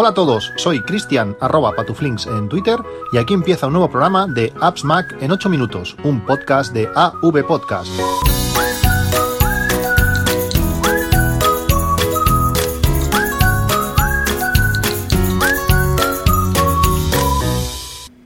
Hola 0.00 0.10
a 0.10 0.14
todos, 0.14 0.52
soy 0.54 0.80
Cristian 0.80 1.36
arroba 1.40 1.72
patuflinks 1.72 2.28
en 2.28 2.48
Twitter 2.48 2.78
y 3.12 3.18
aquí 3.18 3.34
empieza 3.34 3.66
un 3.66 3.72
nuevo 3.72 3.90
programa 3.90 4.28
de 4.28 4.52
Apps 4.60 4.84
Mac 4.84 5.16
en 5.20 5.32
8 5.32 5.48
minutos, 5.48 5.96
un 6.04 6.24
podcast 6.24 6.72
de 6.72 6.88
AV 6.94 7.44
Podcast. 7.44 7.90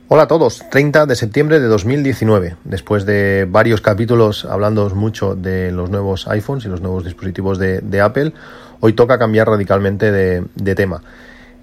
Hola 0.08 0.24
a 0.24 0.28
todos, 0.28 0.62
30 0.70 1.06
de 1.06 1.16
septiembre 1.16 1.58
de 1.58 1.68
2019. 1.68 2.56
Después 2.64 3.06
de 3.06 3.46
varios 3.50 3.80
capítulos 3.80 4.44
hablando 4.44 4.90
mucho 4.90 5.34
de 5.34 5.72
los 5.72 5.88
nuevos 5.88 6.28
iPhones 6.28 6.66
y 6.66 6.68
los 6.68 6.82
nuevos 6.82 7.02
dispositivos 7.02 7.58
de, 7.58 8.00
Apple, 8.02 8.34
hoy 8.80 8.92
toca 8.92 9.18
cambiar 9.18 9.48
radicalmente 9.48 10.12
de 10.12 10.74
tema. 10.74 11.00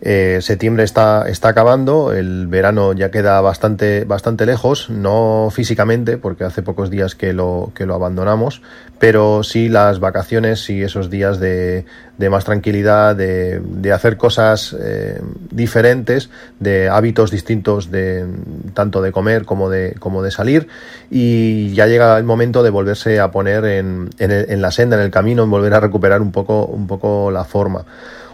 Eh, 0.01 0.39
septiembre 0.41 0.85
está, 0.85 1.27
está 1.27 1.49
acabando, 1.49 2.13
el 2.13 2.47
verano 2.47 2.93
ya 2.93 3.11
queda 3.11 3.41
bastante, 3.41 4.05
bastante 4.05 4.45
lejos, 4.45 4.89
no 4.89 5.49
físicamente, 5.51 6.17
porque 6.17 6.45
hace 6.45 6.61
pocos 6.61 6.89
días 6.89 7.15
que 7.15 7.33
lo, 7.33 7.73
que 7.75 7.85
lo 7.85 7.95
abandonamos, 7.95 8.61
pero 8.97 9.43
sí 9.43 9.67
las 9.67 9.99
vacaciones 9.99 10.69
y 10.69 10.83
esos 10.83 11.09
días 11.09 11.41
de, 11.41 11.83
de 12.17 12.29
más 12.29 12.45
tranquilidad, 12.45 13.13
de, 13.13 13.59
de 13.59 13.91
hacer 13.91 14.15
cosas 14.15 14.73
eh, 14.79 15.21
diferentes, 15.51 16.29
de 16.61 16.87
hábitos 16.87 17.29
distintos, 17.29 17.91
de 17.91 18.25
tanto 18.73 19.01
de 19.01 19.11
comer 19.11 19.43
como 19.43 19.69
de, 19.69 19.95
como 19.99 20.23
de 20.23 20.31
salir, 20.31 20.69
y 21.11 21.73
ya 21.73 21.87
llega 21.87 22.17
el 22.17 22.23
momento 22.23 22.63
de 22.63 22.69
volverse 22.69 23.19
a 23.19 23.31
poner 23.31 23.65
en, 23.65 24.09
en, 24.17 24.31
en 24.31 24.61
la 24.61 24.71
senda, 24.71 24.95
en 24.95 25.01
el 25.03 25.11
camino, 25.11 25.43
en 25.43 25.49
volver 25.49 25.73
a 25.73 25.81
recuperar 25.81 26.21
un 26.21 26.31
poco, 26.31 26.65
un 26.67 26.87
poco 26.87 27.31
la 27.31 27.43
forma. 27.43 27.83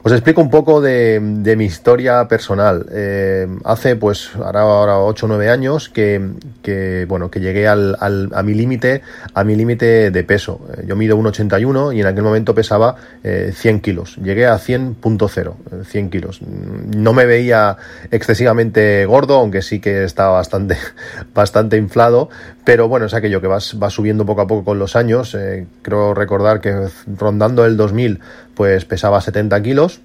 Os 0.06 0.12
explico 0.12 0.40
un 0.40 0.52
poco 0.52 0.82
de, 0.82 1.20
mi 1.20 1.66
historia 1.66 2.28
personal. 2.28 2.86
Eh, 2.92 3.48
hace 3.64 3.96
pues 3.96 4.36
ahora, 4.36 4.62
ahora 4.62 5.00
8 5.00 5.26
o 5.26 5.30
9 5.30 5.50
años 5.50 5.90
que, 5.90 7.08
bueno, 7.08 7.32
que 7.32 7.40
llegué 7.40 7.68
al, 7.68 7.98
al, 8.00 8.30
a 8.36 8.44
mi 8.44 8.54
límite 8.54 9.02
a 9.34 9.44
mi 9.44 9.56
límite 9.56 10.12
de 10.12 10.24
peso. 10.24 10.62
Eh, 10.78 10.86
yo 10.88 10.96
mido 10.96 11.18
1,81 11.18 11.96
y 11.96 12.02
en 12.02 12.06
aquel 12.06 12.22
momento 12.22 12.54
pesaba 12.54 12.96
eh, 13.24 13.52
100 13.52 13.82
kilos. 13.82 14.18
Llegué 14.18 14.46
a 14.46 14.60
100.0, 14.60 15.54
100 15.84 16.06
eh, 16.06 16.10
kilos. 16.12 16.40
No 16.44 17.14
me 17.14 17.26
veía 17.26 17.76
excesivamente 18.12 19.08
gordo, 19.08 19.38
aunque 19.38 19.64
sí 19.64 19.80
que 19.80 20.04
estaba 20.04 20.34
bastante, 20.34 20.78
bastante 21.34 21.78
inflado, 21.78 22.30
pero 22.64 22.88
bueno, 22.88 23.08
es 23.08 23.16
aquello 23.16 23.42
que 23.42 23.48
vas, 23.48 23.76
subiendo 23.90 24.24
poco 24.24 24.42
a 24.42 24.48
poco 24.48 24.66
con 24.66 24.78
los 24.78 24.96
años. 24.96 25.36
Creo 25.82 26.14
recordar 26.14 26.62
que 26.62 26.90
rondando 27.18 27.66
el 27.66 27.76
2000 27.76 28.20
pues 28.56 28.86
pesaba 28.86 29.22
70 29.22 29.62
kilos 29.62 30.02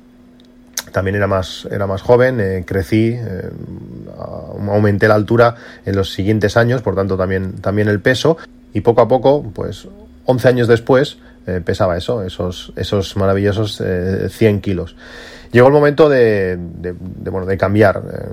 también 0.93 1.17
era 1.17 1.27
más, 1.27 1.67
era 1.71 1.87
más 1.87 2.03
joven, 2.03 2.41
eh, 2.41 2.65
crecí, 2.67 3.15
eh, 3.17 3.51
aumenté 4.69 5.09
la 5.09 5.15
altura 5.15 5.55
en 5.85 5.97
los 5.97 6.13
siguientes 6.13 6.57
años, 6.57 6.83
por 6.83 6.95
tanto 6.95 7.17
también, 7.17 7.55
también 7.61 7.89
el 7.89 8.01
peso, 8.01 8.37
y 8.73 8.81
poco 8.81 9.01
a 9.01 9.09
poco, 9.09 9.43
pues 9.55 9.89
11 10.27 10.49
años 10.49 10.69
después, 10.69 11.19
eh, 11.47 11.61
pesaba 11.65 11.97
eso, 11.97 12.23
esos, 12.23 12.73
esos 12.77 13.17
maravillosos 13.17 13.83
100 14.29 14.61
kilos. 14.61 14.97
Llegó 15.53 15.67
el 15.67 15.73
momento 15.73 16.09
de, 16.09 16.57
bueno, 17.29 17.45
de 17.45 17.59
cambiar. 17.59 18.03
Eh, 18.13 18.29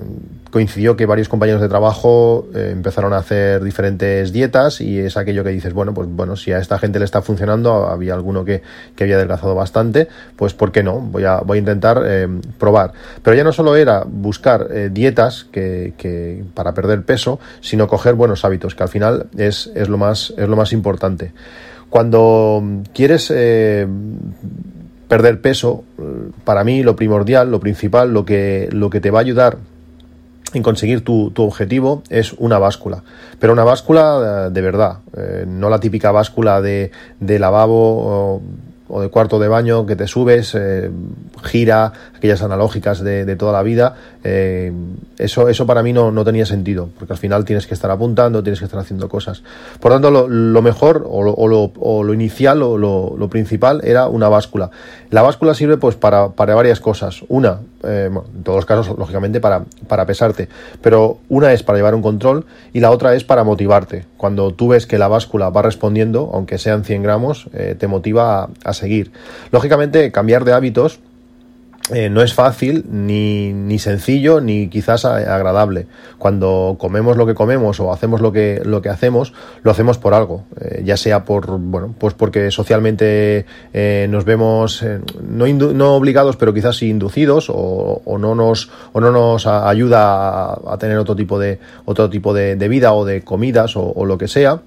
coincidió 0.52 0.96
que 0.96 1.04
varios 1.04 1.28
compañeros 1.28 1.60
de 1.60 1.68
trabajo 1.68 2.46
eh, 2.54 2.70
empezaron 2.72 3.12
a 3.12 3.18
hacer 3.18 3.62
diferentes 3.62 4.32
dietas 4.32 4.80
y 4.80 5.00
es 5.00 5.16
aquello 5.16 5.42
que 5.42 5.50
dices, 5.50 5.72
bueno, 5.72 5.92
pues 5.92 6.08
bueno, 6.08 6.36
si 6.36 6.52
a 6.52 6.58
esta 6.58 6.78
gente 6.78 7.00
le 7.00 7.04
está 7.04 7.20
funcionando, 7.20 7.88
había 7.88 8.14
alguno 8.14 8.44
que, 8.44 8.62
que 8.94 9.04
había 9.04 9.16
adelgazado 9.16 9.56
bastante, 9.56 10.08
pues 10.36 10.54
¿por 10.54 10.70
qué 10.70 10.84
no? 10.84 11.00
Voy 11.00 11.24
a, 11.24 11.40
voy 11.40 11.58
a 11.58 11.60
intentar 11.60 12.02
eh, 12.06 12.28
probar. 12.56 12.92
Pero 13.22 13.36
ya 13.36 13.42
no 13.42 13.52
solo 13.52 13.74
era 13.74 14.04
buscar 14.06 14.68
dietas 14.90 15.44
que, 15.50 16.44
para 16.54 16.72
perder 16.72 17.02
peso, 17.02 17.40
sino 17.60 17.88
coger 17.88 18.14
buenos 18.14 18.44
hábitos, 18.44 18.76
que 18.76 18.84
al 18.84 18.88
final 18.88 19.26
es, 19.36 19.70
es, 19.74 19.88
lo, 19.88 19.98
más, 19.98 20.32
es 20.36 20.48
lo 20.48 20.56
más 20.56 20.72
importante. 20.72 21.32
Cuando 21.90 22.62
quieres 22.94 23.30
perder 25.08 25.40
peso, 25.40 25.84
para 26.44 26.64
mí 26.64 26.82
lo 26.82 26.94
primordial, 26.94 27.50
lo 27.50 27.60
principal, 27.60 28.12
lo 28.12 28.24
que, 28.24 28.68
lo 28.70 28.90
que 28.90 29.00
te 29.00 29.10
va 29.10 29.18
a 29.18 29.22
ayudar 29.22 29.58
en 30.54 30.62
conseguir 30.62 31.02
tu, 31.02 31.30
tu, 31.30 31.42
objetivo 31.42 32.02
es 32.08 32.32
una 32.34 32.58
báscula, 32.58 33.02
pero 33.38 33.52
una 33.52 33.64
báscula 33.64 34.48
de 34.50 34.60
verdad, 34.60 34.98
eh, 35.16 35.44
no 35.46 35.68
la 35.68 35.80
típica 35.80 36.10
báscula 36.10 36.60
de, 36.62 36.90
de 37.20 37.38
lavabo 37.38 38.42
o, 38.88 39.00
de 39.00 39.08
cuarto 39.08 39.38
de 39.38 39.48
baño 39.48 39.86
que 39.86 39.96
te 39.96 40.06
subes, 40.06 40.54
eh, 40.54 40.90
gira, 41.44 41.92
aquellas 42.16 42.42
analógicas 42.42 43.00
de, 43.00 43.24
de 43.24 43.36
toda 43.36 43.52
la 43.52 43.62
vida, 43.62 43.94
eh, 44.24 44.72
eso, 45.18 45.48
eso 45.48 45.66
para 45.66 45.82
mí 45.82 45.92
no, 45.92 46.10
no, 46.10 46.24
tenía 46.24 46.44
sentido, 46.44 46.88
porque 46.98 47.12
al 47.12 47.18
final 47.18 47.44
tienes 47.44 47.66
que 47.66 47.74
estar 47.74 47.90
apuntando, 47.90 48.42
tienes 48.42 48.58
que 48.58 48.64
estar 48.64 48.80
haciendo 48.80 49.08
cosas. 49.08 49.42
Por 49.80 49.92
tanto, 49.92 50.10
lo, 50.10 50.28
lo 50.28 50.62
mejor 50.62 51.06
o 51.08 51.22
lo, 51.22 51.32
o 51.34 51.48
lo, 51.48 51.72
o 51.78 52.02
lo 52.02 52.14
inicial 52.14 52.62
o 52.62 52.76
lo, 52.76 53.28
principal 53.28 53.80
era 53.84 54.08
una 54.08 54.28
báscula. 54.28 54.70
La 55.10 55.22
báscula 55.22 55.54
sirve 55.54 55.78
pues 55.78 55.96
para, 55.96 56.30
para 56.30 56.54
varias 56.54 56.80
cosas. 56.80 57.24
Una, 57.28 57.60
eh, 57.82 58.10
bueno, 58.12 58.28
en 58.34 58.42
todos 58.42 58.56
los 58.56 58.66
casos, 58.66 58.98
lógicamente, 58.98 59.40
para, 59.40 59.64
para 59.86 60.04
pesarte, 60.04 60.48
pero 60.82 61.18
una 61.28 61.52
es 61.52 61.62
para 61.62 61.78
llevar 61.78 61.94
un 61.94 62.02
control 62.02 62.44
y 62.74 62.80
la 62.80 62.90
otra 62.90 63.14
es 63.14 63.24
para 63.24 63.42
motivarte. 63.42 64.04
Cuando 64.16 64.52
tú 64.52 64.68
ves 64.68 64.86
que 64.86 64.98
la 64.98 65.08
báscula 65.08 65.48
va 65.48 65.62
respondiendo, 65.62 66.30
aunque 66.34 66.58
sean 66.58 66.84
100 66.84 67.02
gramos, 67.02 67.48
eh, 67.54 67.74
te 67.78 67.86
motiva 67.86 68.42
a, 68.42 68.48
a 68.64 68.72
seguir. 68.74 69.12
Lógicamente, 69.50 70.12
cambiar 70.12 70.44
de 70.44 70.52
hábitos 70.52 71.00
eh, 71.90 72.10
no 72.10 72.22
es 72.22 72.34
fácil, 72.34 72.84
ni, 72.90 73.52
ni, 73.52 73.78
sencillo, 73.78 74.40
ni 74.40 74.68
quizás 74.68 75.04
agradable. 75.04 75.86
Cuando 76.18 76.76
comemos 76.78 77.16
lo 77.16 77.26
que 77.26 77.34
comemos 77.34 77.80
o 77.80 77.92
hacemos 77.92 78.20
lo 78.20 78.32
que, 78.32 78.60
lo 78.64 78.82
que 78.82 78.88
hacemos, 78.88 79.32
lo 79.62 79.70
hacemos 79.70 79.98
por 79.98 80.14
algo. 80.14 80.44
Eh, 80.60 80.82
ya 80.84 80.96
sea 80.96 81.24
por, 81.24 81.58
bueno, 81.58 81.94
pues 81.98 82.14
porque 82.14 82.50
socialmente 82.50 83.46
eh, 83.72 84.06
nos 84.10 84.24
vemos, 84.24 84.82
eh, 84.82 85.00
no, 85.22 85.46
no, 85.46 85.94
obligados, 85.94 86.36
pero 86.36 86.52
quizás 86.52 86.76
sí 86.76 86.88
inducidos, 86.88 87.48
o, 87.48 88.02
o, 88.04 88.18
no 88.18 88.34
nos, 88.34 88.70
o 88.92 89.00
no 89.00 89.10
nos 89.10 89.46
ayuda 89.46 90.52
a, 90.52 90.60
a, 90.72 90.78
tener 90.78 90.98
otro 90.98 91.16
tipo 91.16 91.38
de, 91.38 91.58
otro 91.84 92.10
tipo 92.10 92.34
de, 92.34 92.56
de 92.56 92.68
vida 92.68 92.92
o 92.92 93.04
de 93.04 93.22
comidas 93.22 93.76
o, 93.76 93.92
o 93.94 94.04
lo 94.04 94.18
que 94.18 94.28
sea 94.28 94.60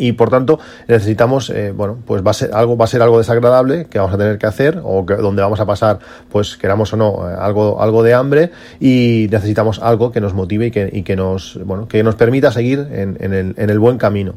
y 0.00 0.12
por 0.12 0.30
tanto 0.30 0.58
necesitamos 0.88 1.50
eh, 1.50 1.72
bueno 1.72 1.98
pues 2.06 2.26
va 2.26 2.30
a 2.30 2.34
ser 2.34 2.50
algo 2.54 2.76
va 2.76 2.86
a 2.86 2.88
ser 2.88 3.02
algo 3.02 3.18
desagradable 3.18 3.84
que 3.84 3.98
vamos 3.98 4.14
a 4.14 4.18
tener 4.18 4.38
que 4.38 4.46
hacer 4.46 4.80
o 4.82 5.04
que, 5.04 5.14
donde 5.14 5.42
vamos 5.42 5.60
a 5.60 5.66
pasar 5.66 5.98
pues 6.30 6.56
queramos 6.56 6.92
o 6.94 6.96
no 6.96 7.30
eh, 7.30 7.34
algo 7.38 7.82
algo 7.82 8.02
de 8.02 8.14
hambre 8.14 8.50
y 8.80 9.28
necesitamos 9.30 9.78
algo 9.78 10.10
que 10.10 10.20
nos 10.20 10.32
motive 10.32 10.66
y 10.66 10.70
que, 10.70 10.88
y 10.90 11.02
que 11.02 11.16
nos 11.16 11.62
bueno 11.64 11.86
que 11.86 12.02
nos 12.02 12.14
permita 12.14 12.50
seguir 12.50 12.88
en, 12.90 13.18
en, 13.20 13.34
el, 13.34 13.54
en 13.58 13.70
el 13.70 13.78
buen 13.78 13.98
camino 13.98 14.34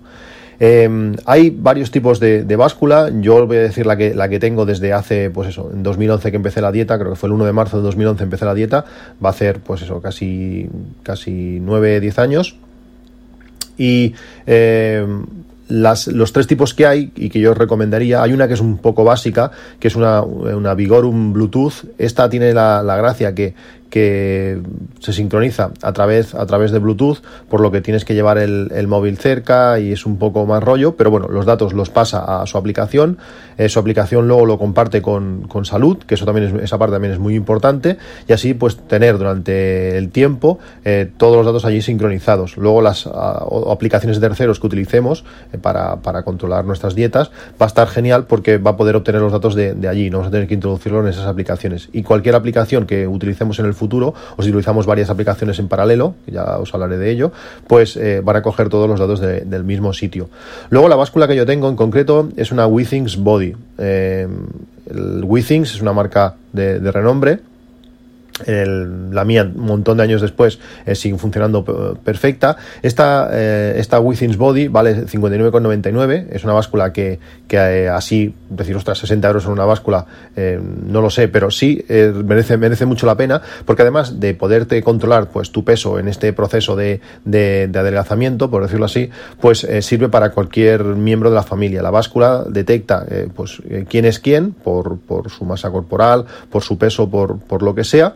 eh, 0.59 1.15
hay 1.25 1.49
varios 1.49 1.91
tipos 1.91 2.19
de, 2.19 2.43
de, 2.43 2.55
báscula. 2.55 3.09
Yo 3.19 3.45
voy 3.47 3.57
a 3.57 3.61
decir 3.61 3.85
la 3.85 3.97
que, 3.97 4.13
la 4.13 4.29
que 4.29 4.39
tengo 4.39 4.65
desde 4.65 4.93
hace, 4.93 5.29
pues 5.29 5.49
eso, 5.49 5.69
en 5.73 5.83
2011 5.83 6.29
que 6.29 6.37
empecé 6.37 6.61
la 6.61 6.71
dieta, 6.71 6.97
creo 6.97 7.09
que 7.09 7.15
fue 7.15 7.27
el 7.27 7.33
1 7.33 7.45
de 7.45 7.51
marzo 7.51 7.77
de 7.77 7.83
2011 7.83 8.23
empecé 8.23 8.45
la 8.45 8.53
dieta. 8.53 8.85
Va 9.21 9.29
a 9.29 9.31
hacer, 9.31 9.59
pues 9.59 9.81
eso, 9.81 9.99
casi, 9.99 10.69
casi 11.01 11.59
9, 11.59 11.99
10 11.99 12.19
años. 12.19 12.55
Y 13.77 14.13
eh, 14.45 15.05
las, 15.67 16.07
los 16.07 16.33
tres 16.33 16.47
tipos 16.47 16.73
que 16.73 16.85
hay 16.85 17.11
y 17.15 17.29
que 17.29 17.39
yo 17.39 17.53
recomendaría, 17.53 18.21
hay 18.21 18.33
una 18.33 18.47
que 18.47 18.53
es 18.53 18.61
un 18.61 18.77
poco 18.77 19.03
básica, 19.03 19.51
que 19.79 19.87
es 19.87 19.95
una, 19.95 20.21
una 20.21 20.73
Vigorum 20.73 21.33
Bluetooth. 21.33 21.85
Esta 21.97 22.29
tiene 22.29 22.53
la, 22.53 22.83
la 22.83 22.95
gracia 22.97 23.33
que, 23.33 23.53
que 23.93 24.59
se 25.01 25.13
sincroniza 25.13 25.69
a 25.83 25.93
través, 25.93 26.33
a 26.33 26.47
través 26.47 26.71
de 26.71 26.79
Bluetooth, 26.79 27.19
por 27.47 27.61
lo 27.61 27.69
que 27.69 27.79
tienes 27.79 28.05
que 28.05 28.15
llevar 28.15 28.39
el, 28.39 28.87
móvil 28.87 29.19
cerca 29.19 29.79
y 29.79 29.91
es 29.91 30.07
un 30.07 30.17
poco 30.17 30.47
más 30.47 30.63
rollo, 30.63 30.95
pero 30.95 31.11
bueno, 31.11 31.27
los 31.27 31.45
datos 31.45 31.73
los 31.73 31.91
pasa 31.91 32.41
a 32.41 32.47
su 32.47 32.57
aplicación, 32.57 33.19
eh, 33.59 33.69
su 33.69 33.77
aplicación 33.77 34.27
luego 34.27 34.47
lo 34.47 34.57
comparte 34.57 35.03
con, 35.03 35.43
con 35.47 35.65
salud, 35.65 35.99
que 35.99 36.15
eso 36.15 36.25
también 36.25 36.47
es, 36.47 36.63
esa 36.63 36.79
parte 36.79 36.93
también 36.93 37.13
es 37.13 37.19
muy 37.19 37.35
importante, 37.35 37.99
y 38.27 38.33
así 38.33 38.55
pues 38.55 38.77
tener 38.77 39.19
durante 39.19 39.95
el 39.95 40.09
tiempo 40.09 40.57
eh, 40.85 41.11
todos 41.15 41.35
los 41.35 41.45
datos 41.45 41.63
allí 41.63 41.83
sincronizados. 41.83 42.57
Luego 42.57 42.81
las 42.81 43.05
a, 43.05 43.45
aplicaciones 43.69 44.19
de 44.19 44.27
terceros 44.27 44.59
que 44.59 44.65
utilicemos 44.65 45.23
eh, 45.51 45.59
para, 45.59 45.97
para, 45.97 46.23
controlar 46.23 46.65
nuestras 46.65 46.95
dietas 46.95 47.29
va 47.61 47.65
a 47.65 47.67
estar 47.67 47.87
genial 47.87 48.25
porque 48.25 48.57
va 48.57 48.71
a 48.71 48.75
poder 48.75 48.95
obtener 48.95 49.21
los 49.21 49.31
datos 49.31 49.53
de, 49.53 49.75
de 49.75 49.87
allí, 49.87 50.09
no 50.09 50.17
vamos 50.17 50.29
a 50.29 50.31
tener 50.31 50.47
que 50.47 50.55
introducirlo 50.55 51.01
en 51.01 51.09
esas 51.09 51.27
aplicaciones. 51.27 51.89
Y 51.93 52.01
cualquier 52.01 52.33
aplicación 52.33 52.87
que 52.87 53.07
utilicemos 53.07 53.59
en 53.59 53.67
el 53.67 53.75
futuro, 53.75 53.82
o 53.91 54.43
si 54.43 54.49
utilizamos 54.49 54.85
varias 54.85 55.09
aplicaciones 55.09 55.59
en 55.59 55.67
paralelo, 55.67 56.15
ya 56.27 56.57
os 56.59 56.73
hablaré 56.73 56.97
de 56.97 57.11
ello, 57.11 57.31
pues 57.67 57.97
eh, 57.97 58.21
van 58.23 58.37
a 58.37 58.41
coger 58.41 58.69
todos 58.69 58.89
los 58.89 58.99
datos 58.99 59.19
de, 59.19 59.41
del 59.41 59.63
mismo 59.63 59.93
sitio. 59.93 60.29
Luego 60.69 60.87
la 60.87 60.95
báscula 60.95 61.27
que 61.27 61.35
yo 61.35 61.45
tengo 61.45 61.69
en 61.69 61.75
concreto 61.75 62.29
es 62.37 62.51
una 62.51 62.67
Withings 62.67 63.17
Body. 63.17 63.55
Eh, 63.77 64.27
el 64.89 65.23
Withings 65.23 65.75
es 65.75 65.81
una 65.81 65.93
marca 65.93 66.35
de 66.51 66.91
renombre, 66.91 67.39
la 68.45 69.25
mía 69.25 69.43
un 69.43 69.65
montón 69.65 69.97
de 69.97 70.03
años 70.03 70.21
después 70.21 70.59
eh, 70.85 70.95
sigue 70.95 71.17
funcionando 71.17 71.63
perfecta. 72.03 72.57
Esta, 72.81 73.29
eh, 73.31 73.75
esta 73.77 73.99
Within's 73.99 74.37
Body 74.37 74.67
vale 74.67 75.05
59,99. 75.05 76.27
Es 76.31 76.43
una 76.43 76.53
báscula 76.53 76.93
que, 76.93 77.19
que 77.47 77.57
eh, 77.57 77.89
así, 77.89 78.33
decir, 78.49 78.75
ostras, 78.75 78.97
60 78.99 79.27
euros 79.27 79.45
en 79.45 79.51
una 79.51 79.65
báscula, 79.65 80.05
no 80.35 81.01
lo 81.01 81.09
sé, 81.09 81.27
pero 81.27 81.51
sí 81.51 81.83
merece, 81.87 82.57
merece 82.57 82.85
mucho 82.85 83.05
la 83.05 83.15
pena 83.15 83.41
porque 83.65 83.81
además 83.81 84.19
de 84.19 84.33
poderte 84.33 84.81
controlar 84.81 85.29
pues 85.29 85.51
tu 85.51 85.63
peso 85.63 85.99
en 85.99 86.07
este 86.07 86.33
proceso 86.33 86.75
de, 86.75 87.01
de, 87.25 87.69
adelgazamiento, 87.73 88.49
por 88.49 88.63
decirlo 88.63 88.85
así, 88.85 89.09
pues 89.39 89.67
sirve 89.81 90.09
para 90.09 90.31
cualquier 90.31 90.83
miembro 90.83 91.29
de 91.29 91.35
la 91.35 91.43
familia. 91.43 91.81
La 91.81 91.91
báscula 91.91 92.43
detecta 92.47 93.05
pues 93.35 93.61
quién 93.89 94.05
es 94.05 94.19
quién 94.19 94.51
por, 94.51 94.99
por 94.99 95.29
su 95.29 95.45
masa 95.45 95.71
corporal, 95.71 96.25
por 96.49 96.63
su 96.63 96.77
peso, 96.77 97.09
por, 97.09 97.39
por 97.39 97.63
lo 97.63 97.75
que 97.75 97.83
sea 97.83 98.15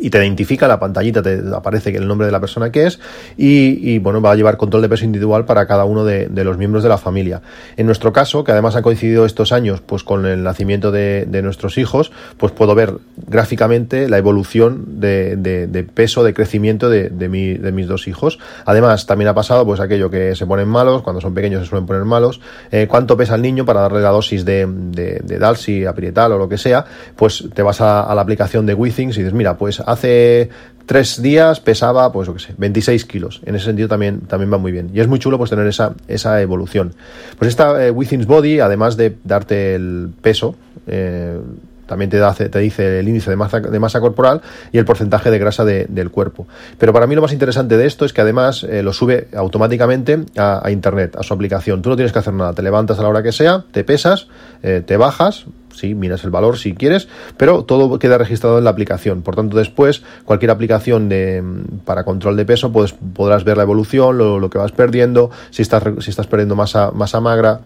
y 0.00 0.10
te 0.10 0.18
identifica 0.18 0.68
la 0.68 0.78
pantallita, 0.78 1.22
te 1.22 1.42
aparece 1.54 1.90
el 1.96 2.06
nombre 2.06 2.26
de 2.26 2.32
la 2.32 2.40
persona 2.40 2.70
que 2.70 2.86
es 2.86 2.98
y, 3.36 3.98
bueno, 3.98 4.20
va 4.20 4.32
a 4.32 4.34
llevar 4.34 4.56
control 4.56 4.82
de 4.82 4.88
peso 4.88 5.04
individual 5.04 5.44
para 5.44 5.66
cada 5.66 5.84
uno 5.84 6.04
de, 6.04 6.28
los 6.44 6.58
miembros 6.58 6.82
de 6.82 6.88
la 6.88 6.98
familia. 6.98 7.42
En 7.76 7.86
nuestro 7.86 8.12
caso, 8.12 8.44
que 8.44 8.52
además 8.52 8.76
ha 8.76 8.82
coincidido 8.82 9.24
estos 9.24 9.52
años 9.52 9.80
pues 9.80 10.04
con 10.04 10.26
el 10.26 10.42
nacimiento 10.42 10.90
de, 10.90 11.26
nuestros 11.42 11.78
hijos, 11.78 12.12
pues 12.38 12.52
puedo 12.52 12.74
ver 12.74 12.94
gráficamente 13.16 14.08
la 14.08 14.18
evolución 14.18 15.00
de, 15.00 15.86
peso, 15.94 16.24
de 16.24 16.34
crecimiento 16.34 16.88
de, 16.88 17.10
mis 17.28 17.86
dos 17.86 18.08
hijos. 18.08 18.38
Además, 18.64 19.06
también 19.06 19.28
ha 19.28 19.34
pasado 19.34 19.64
pues 19.64 19.80
aquello 19.80 20.10
que 20.10 20.34
se 20.34 20.46
ponen 20.46 20.68
malos, 20.68 21.02
cuando 21.02 21.20
son 21.20 21.34
pequeños 21.34 21.62
se 21.62 21.68
suelen 21.68 21.86
poner 21.86 22.04
malos, 22.04 22.40
eh, 22.70 22.86
cuánto 22.88 23.16
pesa 23.16 23.34
el 23.34 23.42
niño 23.42 23.64
para 23.64 23.80
darle 23.80 24.00
la 24.00 24.10
dosis 24.10 24.44
de, 24.44 24.66
de, 24.66 25.38
Dalsi, 25.38 25.84
aprietal 25.84 26.32
o 26.32 26.38
lo 26.38 26.48
que 26.48 26.58
sea, 26.58 26.84
pues 27.14 27.44
te 27.54 27.62
vas 27.62 27.80
a, 27.80 28.14
la 28.14 28.22
aplicación 28.22 28.66
de 28.66 28.74
Withings 28.74 29.16
y 29.16 29.20
dices, 29.20 29.34
mira, 29.34 29.56
pues 29.56 29.80
hace 29.86 30.50
tres 30.84 31.22
días 31.22 31.60
pesaba, 31.60 32.12
pues, 32.12 32.28
lo 32.28 32.34
que 32.34 32.40
sé, 32.40 32.54
26 32.58 33.04
kilos. 33.06 33.40
En 33.46 33.54
ese 33.54 33.64
sentido 33.64 33.88
también, 33.88 34.20
también 34.20 34.52
va 34.52 34.58
muy 34.58 34.72
bien. 34.72 34.90
Y 34.92 35.00
es 35.00 35.08
muy 35.08 35.18
chulo 35.18 35.38
pues 35.38 35.50
tener 35.50 35.66
esa, 35.66 35.94
esa 36.08 36.40
evolución. 36.42 36.94
Pues 37.38 37.48
esta 37.48 37.84
eh, 37.84 37.90
Within's 37.90 38.26
Body, 38.26 38.60
además 38.60 38.96
de 38.96 39.16
darte 39.24 39.74
el 39.74 40.10
peso, 40.20 40.54
eh, 40.86 41.38
también 41.86 42.10
te, 42.10 42.18
da, 42.18 42.34
te 42.34 42.58
dice 42.58 42.98
el 42.98 43.08
índice 43.08 43.30
de 43.30 43.36
masa, 43.36 43.60
de 43.60 43.78
masa 43.78 44.00
corporal 44.00 44.42
y 44.72 44.78
el 44.78 44.84
porcentaje 44.84 45.30
de 45.30 45.38
grasa 45.38 45.64
del 45.64 46.10
cuerpo. 46.10 46.46
Pero 46.78 46.92
para 46.92 47.06
mí 47.06 47.14
lo 47.14 47.22
más 47.22 47.32
interesante 47.32 47.76
de 47.76 47.86
esto 47.86 48.04
es 48.04 48.12
que 48.12 48.20
además 48.20 48.64
eh, 48.64 48.82
lo 48.82 48.92
sube 48.92 49.28
automáticamente 49.34 50.24
a, 50.36 50.68
Internet, 50.70 51.16
a 51.16 51.22
su 51.22 51.32
aplicación. 51.32 51.82
Tú 51.82 51.90
no 51.90 51.96
tienes 51.96 52.12
que 52.12 52.18
hacer 52.18 52.34
nada, 52.34 52.52
te 52.52 52.62
levantas 52.62 52.98
a 52.98 53.02
la 53.02 53.08
hora 53.08 53.22
que 53.22 53.32
sea, 53.32 53.64
te 53.70 53.84
pesas, 53.84 54.28
eh, 54.62 54.82
te 54.84 54.96
bajas, 54.96 55.46
sí, 55.76 55.94
miras 55.94 56.24
el 56.24 56.30
valor 56.30 56.58
si 56.58 56.74
quieres, 56.74 57.08
pero 57.36 57.64
todo 57.64 57.98
queda 57.98 58.18
registrado 58.18 58.58
en 58.58 58.64
la 58.64 58.70
aplicación. 58.70 59.22
Por 59.22 59.36
tanto, 59.36 59.56
después, 59.56 60.02
cualquier 60.24 60.50
aplicación 60.50 61.08
de, 61.08 61.42
para 61.84 62.04
control 62.04 62.36
de 62.36 62.44
peso, 62.44 62.72
pues, 62.72 62.92
podrás 62.92 63.44
ver 63.44 63.56
la 63.56 63.62
evolución, 63.62 64.18
lo, 64.18 64.38
lo 64.38 64.50
que 64.50 64.58
vas 64.58 64.72
perdiendo, 64.72 65.30
si 65.50 65.62
estás, 65.62 65.82
si 66.00 66.10
estás 66.10 66.26
perdiendo 66.26 66.56
masa, 66.56 66.90
masa 66.92 67.20
magra, 67.20 67.60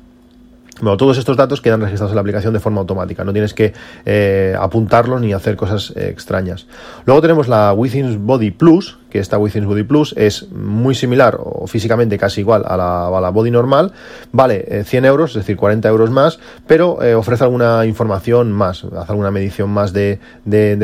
bueno, 0.80 0.96
todos 0.96 1.18
estos 1.18 1.36
datos 1.36 1.60
quedan 1.60 1.80
registrados 1.80 2.12
en 2.12 2.16
la 2.16 2.22
aplicación 2.22 2.54
de 2.54 2.60
forma 2.60 2.80
automática, 2.80 3.22
no 3.22 3.32
tienes 3.32 3.52
que 3.52 3.74
eh, 4.06 4.56
apuntarlos 4.58 5.20
ni 5.20 5.32
hacer 5.32 5.56
cosas 5.56 5.92
eh, 5.94 6.08
extrañas. 6.08 6.66
Luego 7.04 7.20
tenemos 7.20 7.48
la 7.48 7.72
Within 7.74 8.26
Body 8.26 8.50
Plus, 8.50 8.96
que 9.10 9.18
esta 9.18 9.38
Within 9.38 9.66
Body 9.66 9.82
Plus 9.82 10.14
es 10.16 10.50
muy 10.50 10.94
similar 10.94 11.38
o 11.38 11.66
físicamente 11.66 12.18
casi 12.18 12.40
igual 12.40 12.64
a 12.66 12.76
la, 12.76 13.30
Body 13.30 13.50
normal, 13.50 13.92
vale 14.32 14.84
100 14.84 15.04
eh, 15.04 15.08
euros, 15.08 15.30
es 15.30 15.36
decir, 15.36 15.56
40 15.56 15.88
euros 15.88 16.10
más, 16.10 16.38
pero 16.66 16.98
ofrece 17.16 17.44
alguna 17.44 17.84
información 17.86 18.52
más, 18.52 18.84
hace 18.84 19.12
alguna 19.12 19.30
medición 19.30 19.70
más 19.70 19.92
de, 19.92 20.18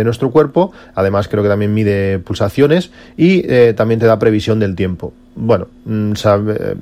nuestro 0.05 0.31
cuerpo, 0.31 0.73
además 0.95 1.29
creo 1.29 1.43
que 1.43 1.49
también 1.49 1.73
mide 1.73 2.19
pulsaciones 2.19 2.91
y 3.17 3.43
también 3.75 4.01
te 4.01 4.07
da 4.07 4.19
previsión 4.19 4.61
del 4.61 4.77
tiempo 4.77 5.13
bueno, 5.37 5.69
mm, 5.85 6.13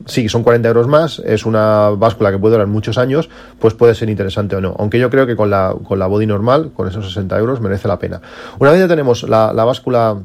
sí, 0.06 0.28
son 0.28 0.44
40 0.44 0.68
euros 0.68 0.86
más, 0.86 1.18
es 1.18 1.44
una 1.44 1.90
báscula 1.90 2.30
que 2.30 2.38
puede 2.38 2.52
durar 2.52 2.68
muchos 2.68 2.98
años, 2.98 3.28
pues 3.58 3.74
puede 3.74 3.94
ser 3.96 4.08
interesante 4.08 4.54
o 4.54 4.60
no. 4.60 4.74
Aunque 4.78 4.98
yo 4.98 5.10
creo 5.10 5.26
que 5.26 5.34
con 5.34 5.50
la, 5.50 5.74
con 5.82 5.98
la 5.98 6.06
body 6.06 6.26
normal, 6.26 6.70
con 6.74 6.88
esos 6.88 7.04
60 7.06 7.36
euros, 7.38 7.60
merece 7.60 7.88
la 7.88 7.98
pena. 7.98 8.20
Una 8.60 8.70
vez 8.70 8.80
ya 8.80 8.88
tenemos 8.88 9.24
la, 9.24 9.52
báscula 9.52 10.18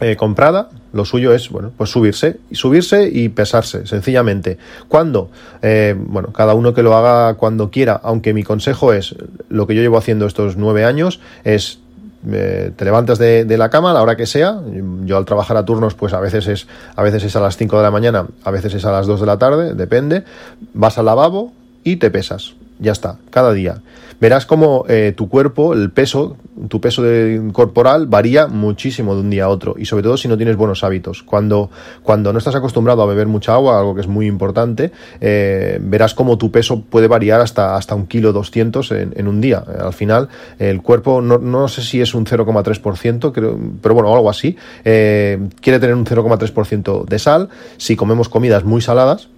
eh, 0.00 0.16
comprada, 0.16 0.68
lo 0.92 1.04
suyo 1.04 1.34
es, 1.34 1.50
bueno, 1.50 1.72
pues 1.76 1.90
subirse, 1.90 2.38
y 2.50 2.54
subirse 2.54 3.08
y 3.08 3.28
pesarse, 3.28 3.86
sencillamente. 3.86 4.58
¿Cuándo? 4.88 5.30
Eh, 5.62 5.94
bueno, 5.98 6.32
cada 6.32 6.54
uno 6.54 6.74
que 6.74 6.82
lo 6.82 6.96
haga 6.96 7.34
cuando 7.34 7.70
quiera, 7.70 8.00
aunque 8.02 8.32
mi 8.32 8.42
consejo 8.42 8.92
es, 8.92 9.14
lo 9.48 9.66
que 9.66 9.74
yo 9.74 9.82
llevo 9.82 9.98
haciendo 9.98 10.26
estos 10.26 10.56
nueve 10.56 10.84
años, 10.84 11.20
es 11.44 11.80
te 12.28 12.84
levantas 12.84 13.18
de, 13.18 13.56
la 13.56 13.70
cama 13.70 13.92
a 13.92 13.94
la 13.94 14.02
hora 14.02 14.16
que 14.16 14.26
sea. 14.26 14.60
Yo 15.04 15.16
al 15.16 15.24
trabajar 15.24 15.56
a 15.56 15.64
turnos, 15.64 15.94
pues 15.94 16.12
a 16.12 16.20
veces 16.20 16.48
es, 16.48 16.66
a 16.96 17.02
veces 17.02 17.22
es 17.22 17.36
a 17.36 17.40
las 17.40 17.56
5 17.56 17.76
de 17.76 17.82
la 17.82 17.90
mañana, 17.92 18.26
a 18.44 18.50
veces 18.50 18.74
es 18.74 18.84
a 18.84 18.92
las 18.92 19.06
2 19.06 19.20
de 19.20 19.26
la 19.26 19.38
tarde, 19.38 19.74
depende. 19.74 20.24
Vas 20.74 20.98
al 20.98 21.06
lavabo 21.06 21.52
y 21.84 21.96
te 21.96 22.10
pesas. 22.10 22.54
Ya 22.80 22.92
está, 22.92 23.18
cada 23.30 23.52
día. 23.52 23.82
Verás 24.20 24.46
como 24.46 24.84
eh, 24.88 25.12
tu 25.16 25.28
cuerpo, 25.28 25.74
el 25.74 25.92
peso, 25.92 26.36
tu 26.68 26.80
peso 26.80 27.04
corporal 27.52 28.08
varía 28.08 28.48
muchísimo 28.48 29.14
de 29.14 29.20
un 29.20 29.30
día 29.30 29.44
a 29.44 29.48
otro 29.48 29.76
y 29.78 29.84
sobre 29.84 30.02
todo 30.02 30.16
si 30.16 30.26
no 30.26 30.36
tienes 30.36 30.56
buenos 30.56 30.82
hábitos. 30.82 31.22
Cuando, 31.22 31.70
cuando 32.02 32.32
no 32.32 32.38
estás 32.38 32.56
acostumbrado 32.56 33.02
a 33.02 33.06
beber 33.06 33.28
mucha 33.28 33.54
agua, 33.54 33.78
algo 33.78 33.94
que 33.94 34.00
es 34.00 34.08
muy 34.08 34.26
importante, 34.26 34.90
eh, 35.20 35.78
verás 35.80 36.14
como 36.14 36.36
tu 36.36 36.50
peso 36.50 36.82
puede 36.82 37.06
variar 37.06 37.40
hasta, 37.40 37.76
hasta 37.76 37.94
un 37.94 38.06
kilo 38.06 38.32
200 38.32 38.90
en, 38.90 39.28
un 39.28 39.40
día. 39.40 39.58
Al 39.58 39.92
final, 39.92 40.28
el 40.58 40.82
cuerpo, 40.82 41.20
no, 41.20 41.38
no 41.38 41.68
sé 41.68 41.82
si 41.82 42.00
es 42.00 42.12
un 42.12 42.26
0,3%, 42.26 43.78
pero 43.80 43.94
bueno, 43.94 44.12
algo 44.12 44.30
así, 44.30 44.56
eh, 44.84 45.38
quiere 45.60 45.78
tener 45.78 45.94
un 45.94 46.04
0,3% 46.04 47.04
de 47.04 47.18
sal. 47.20 47.50
Si 47.76 47.94
comemos 47.94 48.28
comidas 48.28 48.64
muy 48.64 48.80
saladas, 48.80 49.28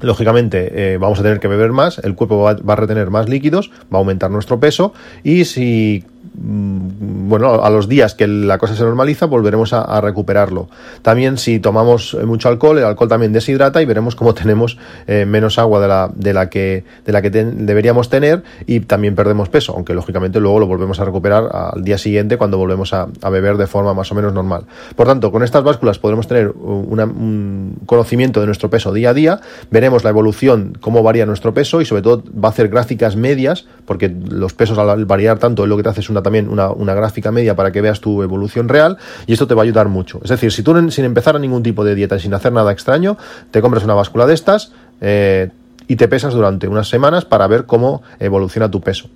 lógicamente 0.00 0.94
eh, 0.94 0.98
vamos 0.98 1.18
a 1.20 1.22
tener 1.22 1.40
que 1.40 1.48
beber 1.48 1.72
más, 1.72 1.98
el 1.98 2.14
cuerpo 2.14 2.38
va, 2.38 2.50
a 2.50 2.76
retener 2.76 3.10
más 3.10 3.28
líquidos, 3.28 3.70
va 3.92 3.98
a 3.98 4.00
aumentar 4.00 4.30
nuestro 4.30 4.60
peso 4.60 4.92
y 5.22 5.44
si 5.44 6.04
bueno, 6.40 7.62
a 7.62 7.70
los 7.70 7.88
días 7.88 8.14
que 8.14 8.26
la 8.26 8.58
cosa 8.58 8.74
se 8.74 8.82
normaliza, 8.82 9.26
volveremos 9.26 9.72
a, 9.72 10.00
recuperarlo. 10.00 10.68
También 11.02 11.38
si 11.38 11.58
tomamos 11.58 12.16
mucho 12.24 12.48
alcohol, 12.48 12.78
el 12.78 12.84
alcohol 12.84 13.08
también 13.08 13.32
deshidrata 13.32 13.82
y 13.82 13.84
veremos 13.86 14.14
cómo 14.14 14.34
tenemos 14.38 14.78
eh, 15.06 15.24
menos 15.26 15.58
agua 15.58 15.80
de 15.80 15.88
la, 15.88 16.10
de 16.14 16.32
la 16.32 16.48
que, 16.48 16.84
de 17.04 17.12
la 17.12 17.22
que 17.22 17.30
deberíamos 17.30 18.08
tener 18.08 18.42
y 18.66 18.80
también 18.80 19.14
perdemos 19.14 19.48
peso, 19.48 19.74
aunque 19.74 19.94
lógicamente 19.94 20.40
luego 20.40 20.60
lo 20.60 20.66
volvemos 20.66 21.00
a 21.00 21.04
recuperar 21.04 21.48
al 21.52 21.82
día 21.82 21.98
siguiente 21.98 22.38
cuando 22.38 22.58
volvemos 22.58 22.92
a, 22.92 23.08
beber 23.30 23.56
de 23.56 23.66
forma 23.66 23.92
más 23.94 24.10
o 24.12 24.14
menos 24.14 24.32
normal. 24.32 24.64
Por 24.96 25.06
tanto, 25.06 25.30
con 25.30 25.42
estas 25.42 25.62
básculas 25.62 25.98
podremos 25.98 26.26
tener 26.26 26.48
un 26.50 27.76
conocimiento 27.86 28.40
de 28.40 28.46
nuestro 28.46 28.70
peso 28.70 28.92
día 28.92 29.10
a 29.10 29.14
día, 29.14 29.40
veremos 29.70 30.04
la 30.04 30.10
evolución, 30.10 30.76
cómo 30.80 31.02
varía 31.02 31.26
nuestro 31.26 31.52
peso 31.52 31.80
y 31.80 31.84
sobre 31.84 32.02
todo 32.02 32.22
va 32.32 32.48
a 32.48 32.52
hacer 32.52 32.68
gráficas 32.68 33.16
medias, 33.16 33.66
porque 33.84 34.08
los 34.08 34.54
pesos 34.54 34.78
al 34.78 35.04
variar 35.04 35.38
tanto 35.38 35.64
es 35.64 35.68
lo 35.68 35.76
que 35.76 35.82
te 35.82 35.88
hace 35.90 36.00
es 36.00 36.10
una 36.10 36.22
también 36.28 36.48
una, 36.50 36.94
gráfica 36.94 37.32
media 37.32 37.56
para 37.56 37.72
que 37.72 37.80
veas 37.80 38.00
tu 38.00 38.22
evolución 38.22 38.68
real 38.68 38.98
y 39.26 39.32
esto 39.32 39.46
te 39.46 39.54
va 39.54 39.62
a 39.62 39.64
ayudar 39.64 39.88
mucho. 39.88 40.20
Es 40.22 40.28
decir, 40.28 40.52
si 40.52 40.62
tú 40.62 40.90
sin 40.90 41.06
empezar 41.06 41.36
a 41.36 41.38
ningún 41.38 41.62
tipo 41.62 41.84
de 41.84 41.94
dieta 41.94 42.16
y 42.16 42.20
sin 42.20 42.34
hacer 42.34 42.52
nada 42.52 42.70
extraño, 42.70 43.16
te 43.50 43.62
compras 43.62 43.82
una 43.84 43.94
báscula 43.94 44.26
de 44.26 44.34
estas 44.34 44.72
eh, 45.00 45.50
y 45.86 45.96
te 45.96 46.06
pesas 46.06 46.34
durante 46.34 46.68
unas 46.68 46.88
semanas 46.88 47.24
para 47.24 47.46
ver 47.46 47.64
cómo 47.64 48.02
evoluciona 48.20 48.70
tu 48.70 48.82
peso 48.82 49.08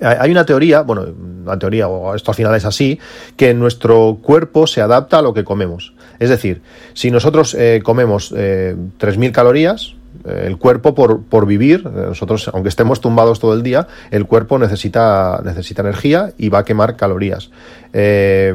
hay 0.00 0.32
una 0.32 0.44
teoría, 0.44 0.82
bueno, 0.82 1.06
la 1.44 1.56
teoría, 1.60 1.86
o 1.86 2.16
esto 2.16 2.32
al 2.32 2.34
final 2.34 2.56
es 2.56 2.64
así, 2.64 2.98
que 3.36 3.54
nuestro 3.54 4.18
cuerpo 4.20 4.66
se 4.66 4.80
adapta 4.80 5.18
a 5.18 5.22
lo 5.22 5.32
que 5.32 5.44
comemos. 5.44 5.94
Es 6.18 6.28
decir, 6.28 6.60
si 6.92 7.12
nosotros 7.12 7.54
eh, 7.54 7.82
comemos 7.84 8.34
eh, 8.36 8.74
3.000 8.98 9.30
calorías, 9.30 9.94
el 10.24 10.56
cuerpo 10.58 10.94
por, 10.94 11.22
por, 11.22 11.46
vivir, 11.46 11.84
eh, 11.86 11.90
nosotros 12.08 12.50
aunque 12.52 12.68
estemos 12.68 13.00
tumbados 13.00 13.40
todo 13.40 13.54
el 13.54 13.62
día, 13.62 13.88
el 14.10 14.26
cuerpo 14.26 14.58
necesita, 14.58 15.40
necesita 15.44 15.82
energía 15.82 16.32
y 16.38 16.48
va 16.48 16.60
a 16.60 16.64
quemar 16.64 16.96
calorías. 16.96 17.50
Eh, 17.92 18.54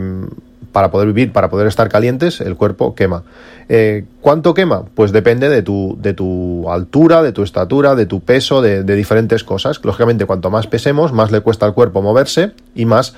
para 0.72 0.92
poder 0.92 1.08
vivir, 1.08 1.32
para 1.32 1.50
poder 1.50 1.66
estar 1.66 1.90
calientes, 1.90 2.40
el 2.40 2.56
cuerpo 2.56 2.94
quema. 2.94 3.24
¿Cuánto 4.22 4.54
quema? 4.54 4.84
Pues 4.94 5.12
depende 5.12 5.50
de 5.50 5.64
tu, 5.64 5.98
de 6.00 6.14
tu 6.14 6.70
altura, 6.70 7.24
de 7.24 7.32
tu 7.32 7.42
estatura, 7.42 7.96
de 7.96 8.06
tu 8.06 8.20
peso, 8.20 8.62
de 8.62 8.84
diferentes 8.84 9.44
cosas. 9.44 9.80
Lógicamente, 9.84 10.26
cuanto 10.26 10.52
más 10.52 10.68
pesemos, 10.68 11.14
más 11.14 11.32
le 11.32 11.40
cuesta 11.40 11.66
al 11.66 11.74
cuerpo 11.74 12.04
moverse 12.04 12.52
y 12.76 12.86
más 12.86 13.16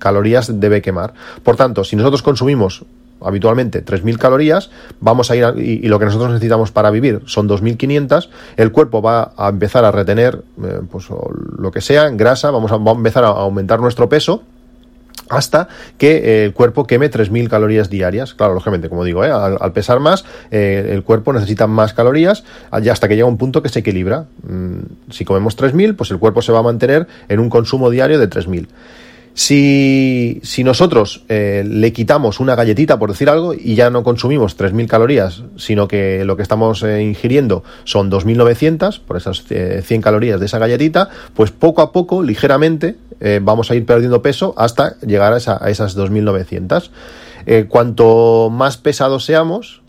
calorías 0.00 0.58
debe 0.58 0.82
quemar. 0.82 1.12
Por 1.44 1.54
tanto, 1.54 1.84
si 1.84 1.94
nosotros 1.94 2.22
consumimos 2.22 2.84
habitualmente 3.20 3.84
3.000 3.84 4.18
calorías, 4.18 4.70
vamos 5.00 5.30
a 5.30 5.36
ir 5.36 5.44
y, 5.56 5.88
lo 5.88 5.98
que 5.98 6.04
nosotros 6.04 6.30
necesitamos 6.30 6.70
para 6.70 6.90
vivir 6.90 7.22
son 7.26 7.48
2.500, 7.48 8.28
el 8.56 8.72
cuerpo 8.72 9.02
va 9.02 9.32
a 9.36 9.48
empezar 9.48 9.84
a 9.84 9.90
retener 9.90 10.42
eh, 10.62 10.80
pues, 10.90 11.06
lo 11.10 11.70
que 11.70 11.80
sea, 11.80 12.08
grasa, 12.10 12.50
vamos 12.50 12.72
a, 12.72 12.76
empezar 12.76 13.24
a 13.24 13.28
aumentar 13.28 13.80
nuestro 13.80 14.08
peso 14.08 14.42
hasta 15.28 15.68
que 15.98 16.44
el 16.44 16.54
cuerpo 16.54 16.86
queme 16.86 17.10
3.000 17.10 17.48
calorías 17.48 17.90
diarias. 17.90 18.34
Claro, 18.34 18.54
lógicamente, 18.54 18.88
como 18.88 19.04
digo, 19.04 19.24
¿eh? 19.24 19.30
al, 19.30 19.72
pesar 19.72 20.00
más, 20.00 20.24
eh, 20.50 20.90
el 20.92 21.02
cuerpo 21.02 21.32
necesita 21.32 21.66
más 21.66 21.92
calorías 21.92 22.44
hasta 22.70 23.08
que 23.08 23.16
llega 23.16 23.28
un 23.28 23.36
punto 23.36 23.62
que 23.62 23.68
se 23.68 23.80
equilibra. 23.80 24.26
Mm, 24.42 25.10
si 25.10 25.24
comemos 25.24 25.56
3.000, 25.56 25.96
pues 25.96 26.10
el 26.10 26.18
cuerpo 26.18 26.42
se 26.42 26.52
va 26.52 26.60
a 26.60 26.62
mantener 26.62 27.06
en 27.28 27.40
un 27.40 27.50
consumo 27.50 27.90
diario 27.90 28.18
de 28.18 28.28
3.000. 28.28 28.68
Si, 29.38 30.42
nosotros 30.64 31.22
eh, 31.28 31.62
le 31.64 31.92
quitamos 31.92 32.40
una 32.40 32.56
galletita, 32.56 32.98
por 32.98 33.10
decir 33.10 33.30
algo, 33.30 33.54
y 33.54 33.76
ya 33.76 33.88
no 33.88 34.02
consumimos 34.02 34.58
3.000 34.58 34.88
calorías, 34.88 35.44
sino 35.56 35.86
que 35.86 36.24
lo 36.24 36.36
que 36.36 36.42
estamos 36.42 36.82
eh, 36.82 37.04
ingiriendo 37.04 37.62
son 37.84 38.10
2.900 38.10 38.98
por 38.98 39.16
esas 39.16 39.44
100 39.44 40.02
calorías 40.02 40.40
de 40.40 40.46
esa 40.46 40.58
galletita, 40.58 41.10
pues 41.34 41.52
poco 41.52 41.82
a 41.82 41.92
poco, 41.92 42.24
ligeramente, 42.24 42.96
vamos 43.42 43.70
a 43.70 43.76
ir 43.76 43.86
perdiendo 43.86 44.22
peso 44.22 44.54
hasta 44.56 44.98
llegar 45.02 45.32
a, 45.32 45.36
a 45.36 45.70
esas 45.70 45.96
2.900. 45.96 46.90
cuanto 47.68 48.50
más 48.50 48.76
pesados 48.76 49.24
seamos, 49.24 49.82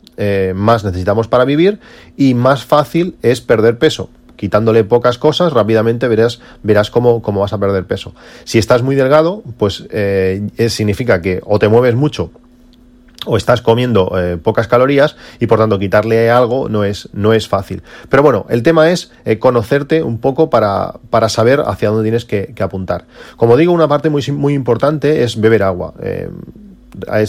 más 0.54 0.84
necesitamos 0.84 1.28
para 1.28 1.46
vivir 1.46 1.80
y 2.16 2.36
más 2.36 2.66
fácil 2.66 3.16
es 3.24 3.42
perder 3.42 3.80
peso 3.80 4.12
quitándole 4.40 4.86
pocas 4.86 5.18
cosas, 5.18 5.52
rápidamente 5.52 6.08
verás, 6.08 6.40
verás 6.64 6.90
cómo, 6.90 7.22
cómo 7.22 7.42
vas 7.42 7.52
a 7.52 7.58
perder 7.58 7.86
peso. 7.86 8.16
Si 8.46 8.58
estás 8.58 8.84
muy 8.84 8.96
delgado, 8.96 9.44
pues 9.58 9.86
eh, 9.92 10.48
significa 10.70 11.22
que 11.22 11.42
o 11.44 11.60
te 11.60 11.68
mueves 11.68 11.96
mucho 11.96 12.32
o 13.26 13.36
estás 13.36 13.62
comiendo 13.62 14.18
eh, 14.18 14.38
pocas 14.38 14.70
calorías 14.70 15.18
y 15.42 15.48
por 15.48 15.60
tanto 15.60 15.78
quitarle 15.78 16.30
algo 16.30 16.70
no 16.70 16.86
es, 16.86 17.10
no 17.12 17.34
es 17.34 17.50
fácil. 17.50 17.84
Pero 18.08 18.24
bueno, 18.24 18.46
el 18.48 18.64
tema 18.64 18.90
es 18.92 19.12
eh, 19.26 19.40
conocerte 19.40 20.04
un 20.04 20.20
poco 20.20 20.50
para, 20.50 20.94
para, 21.10 21.28
saber 21.28 21.60
hacia 21.66 21.90
dónde 21.90 22.04
tienes 22.04 22.24
que, 22.24 22.56
apuntar. 22.62 23.08
Como 23.36 23.58
digo, 23.58 23.74
una 23.74 23.90
parte 23.90 24.10
muy, 24.10 24.24
muy 24.32 24.54
importante 24.54 25.24
es 25.24 25.40
beber 25.42 25.64
agua 25.64 25.96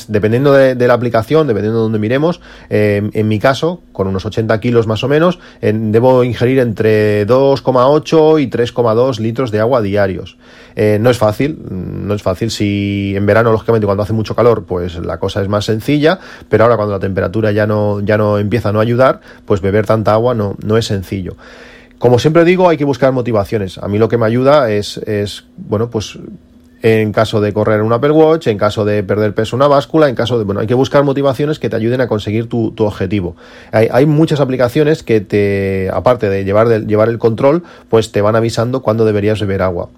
dependiendo 0.09 0.53
de, 0.53 0.87
la 0.87 0.95
aplicación, 0.95 1.47
dependiendo 1.47 1.79
de 1.79 1.83
dónde 1.83 1.99
miremos, 1.99 2.41
eh, 2.69 3.09
en 3.13 3.29
mi 3.29 3.39
caso, 3.39 3.83
con 3.93 4.09
unos 4.09 4.25
80 4.25 4.59
kilos 4.61 4.87
más 4.87 5.05
o 5.05 5.09
menos, 5.09 5.39
debo 5.61 6.25
ingerir 6.25 6.59
entre 6.59 7.27
2,8 7.27 8.43
y 8.43 8.51
3,2 8.51 9.19
litros 9.19 9.51
de 9.51 9.61
agua 9.61 9.83
diarios. 9.83 10.37
Eh, 10.77 10.99
no 11.01 11.11
es 11.11 11.19
fácil, 11.19 11.59
no 11.71 12.15
es 12.15 12.23
fácil. 12.23 12.51
Si 12.51 13.15
en 13.17 13.27
verano, 13.27 13.53
lógicamente, 13.53 13.87
cuando 13.87 14.03
hace 14.03 14.13
mucho 14.13 14.35
calor, 14.35 14.65
pues 14.65 14.97
la 14.97 15.19
cosa 15.19 15.43
es 15.43 15.49
más 15.49 15.65
sencilla, 15.65 16.19
pero 16.49 16.65
ahora 16.65 16.77
cuando 16.77 16.95
la 16.95 17.01
temperatura 17.01 17.53
ya 17.53 17.67
no, 17.67 18.01
ya 18.01 18.17
no 18.17 18.39
empieza 18.39 18.71
a 18.71 18.73
no 18.73 18.81
ayudar, 18.81 19.21
pues 19.45 19.61
beber 19.61 19.87
tanta 19.87 20.13
agua 20.13 20.35
no, 20.35 20.57
no 20.65 20.77
es 20.77 20.87
sencillo. 20.87 21.37
Como 21.99 22.19
siempre 22.19 22.45
digo, 22.45 22.69
hay 22.69 22.79
que 22.79 22.87
buscar 22.87 23.13
motivaciones. 23.13 23.77
A 23.77 23.87
mí 23.87 23.99
lo 23.99 24.09
que 24.09 24.17
me 24.17 24.25
ayuda 24.25 24.71
es, 24.71 24.97
es 24.99 25.45
bueno, 25.59 25.91
pues 25.91 26.19
en 26.83 27.13
caso 27.13 27.41
de 27.41 27.53
correr 27.53 27.83
un 27.83 27.93
Apple 27.93 28.11
Watch, 28.11 28.47
en 28.47 28.59
caso 28.59 28.85
de 28.85 29.03
perder 29.03 29.35
peso 29.35 29.57
una 29.57 29.69
báscula, 29.69 30.09
en 30.09 30.15
caso 30.15 30.39
de, 30.39 30.45
bueno, 30.45 30.61
hay 30.61 30.67
que 30.67 30.75
buscar 30.75 31.05
motivaciones 31.05 31.59
que 31.59 31.69
te 31.69 31.77
ayuden 31.77 32.01
a 32.01 32.09
conseguir 32.09 32.49
tu, 32.49 32.75
objetivo. 32.79 33.37
Hay, 33.73 33.89
hay, 33.91 34.07
muchas 34.07 34.41
aplicaciones 34.41 35.03
que 35.03 35.21
te, 35.21 35.91
aparte 35.93 36.29
de 36.29 36.45
llevar, 36.45 36.69
de 36.69 36.81
llevar 36.81 37.09
el 37.09 37.19
control, 37.19 37.63
pues 37.89 38.13
te 38.13 38.23
van 38.23 38.37
avisando 38.37 38.81
cuándo 38.81 39.05
deberías 39.05 39.41
beber 39.41 39.63
agua. 39.63 39.89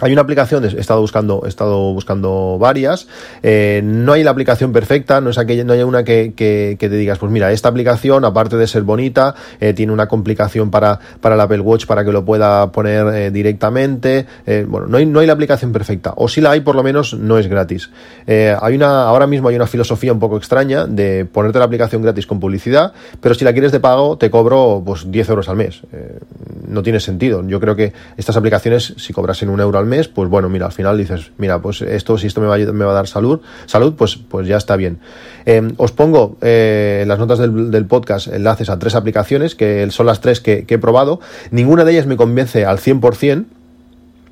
Hay 0.00 0.12
una 0.12 0.22
aplicación, 0.22 0.64
he 0.64 0.80
estado 0.80 1.00
buscando, 1.00 1.42
he 1.44 1.48
estado 1.48 1.92
buscando 1.92 2.56
varias. 2.60 3.08
Eh, 3.42 3.80
no 3.82 4.12
hay 4.12 4.22
la 4.22 4.30
aplicación 4.30 4.72
perfecta, 4.72 5.20
no 5.20 5.30
es 5.30 5.38
aquella, 5.38 5.64
no 5.64 5.72
hay 5.72 5.82
una 5.82 6.04
que, 6.04 6.34
que, 6.36 6.76
te 6.78 6.88
digas, 6.88 7.18
pues 7.18 7.32
mira, 7.32 7.50
esta 7.50 7.68
aplicación, 7.68 8.24
aparte 8.24 8.56
de 8.56 8.68
ser 8.68 8.82
bonita, 8.82 9.34
eh, 9.58 9.72
tiene 9.72 9.92
una 9.92 10.06
complicación 10.06 10.70
para, 10.70 11.00
para 11.20 11.34
el 11.34 11.40
Apple 11.40 11.60
Watch 11.60 11.86
para 11.86 12.04
que 12.04 12.12
lo 12.12 12.24
pueda 12.24 12.70
poner 12.70 13.06
eh, 13.08 13.30
directamente. 13.32 14.26
bueno, 14.68 14.86
no 14.86 14.98
hay, 14.98 15.06
no 15.06 15.18
hay 15.18 15.26
la 15.26 15.32
aplicación 15.32 15.72
perfecta. 15.72 16.12
O 16.16 16.28
si 16.28 16.40
la 16.40 16.52
hay, 16.52 16.60
por 16.60 16.76
lo 16.76 16.84
menos 16.84 17.14
no 17.14 17.36
es 17.38 17.48
gratis. 17.48 17.90
hay 18.26 18.76
una, 18.76 19.02
ahora 19.02 19.26
mismo 19.26 19.48
hay 19.48 19.56
una 19.56 19.66
filosofía 19.66 20.12
un 20.12 20.20
poco 20.20 20.36
extraña 20.36 20.86
de 20.86 21.24
ponerte 21.24 21.58
la 21.58 21.64
aplicación 21.64 22.02
gratis 22.02 22.26
con 22.26 22.38
publicidad, 22.38 22.92
pero 23.20 23.34
si 23.34 23.44
la 23.44 23.52
quieres 23.52 23.72
de 23.72 23.80
pago, 23.80 24.16
te 24.16 24.30
cobro 24.30 24.80
pues 24.86 25.10
10 25.10 25.28
euros 25.30 25.48
al 25.48 25.56
mes. 25.56 25.82
no 26.68 26.82
tiene 26.84 27.00
sentido. 27.00 27.44
Yo 27.48 27.58
creo 27.58 27.74
que 27.74 27.92
estas 28.16 28.36
aplicaciones, 28.36 28.94
si 28.96 29.12
cobrasen 29.12 29.48
un 29.48 29.60
euro 29.60 29.78
al 29.78 29.86
mes, 29.86 29.87
pues 30.14 30.28
bueno, 30.28 30.48
mira, 30.48 30.66
al 30.66 30.72
final 30.72 30.96
dices, 30.98 31.32
mira, 31.38 31.60
pues 31.60 31.82
esto, 31.82 32.18
si 32.18 32.26
esto 32.26 32.40
me 32.40 32.46
va 32.46 32.54
a, 32.54 32.58
me 32.58 32.84
va 32.84 32.92
a 32.92 32.94
dar 32.94 33.06
salud, 33.06 33.40
salud, 33.66 33.94
pues, 33.96 34.16
pues 34.16 34.46
ya 34.46 34.56
está 34.56 34.76
bien. 34.76 35.00
Em, 35.46 35.72
os 35.76 35.92
pongo 35.92 36.36
eh, 36.42 37.00
en 37.02 37.08
las 37.08 37.18
notas 37.18 37.38
del, 37.38 37.86
podcast 37.86 38.28
enlaces 38.28 38.70
a 38.70 38.78
tres 38.78 38.94
aplicaciones, 38.94 39.54
que 39.54 39.90
son 39.90 40.06
las 40.06 40.20
tres 40.20 40.40
que, 40.40 40.66
que 40.66 40.74
he 40.74 40.78
probado. 40.78 41.20
Ninguna 41.50 41.84
de 41.84 41.92
ellas 41.92 42.06
me 42.06 42.16
convence 42.16 42.64
al 42.64 42.78
100%, 42.78 43.46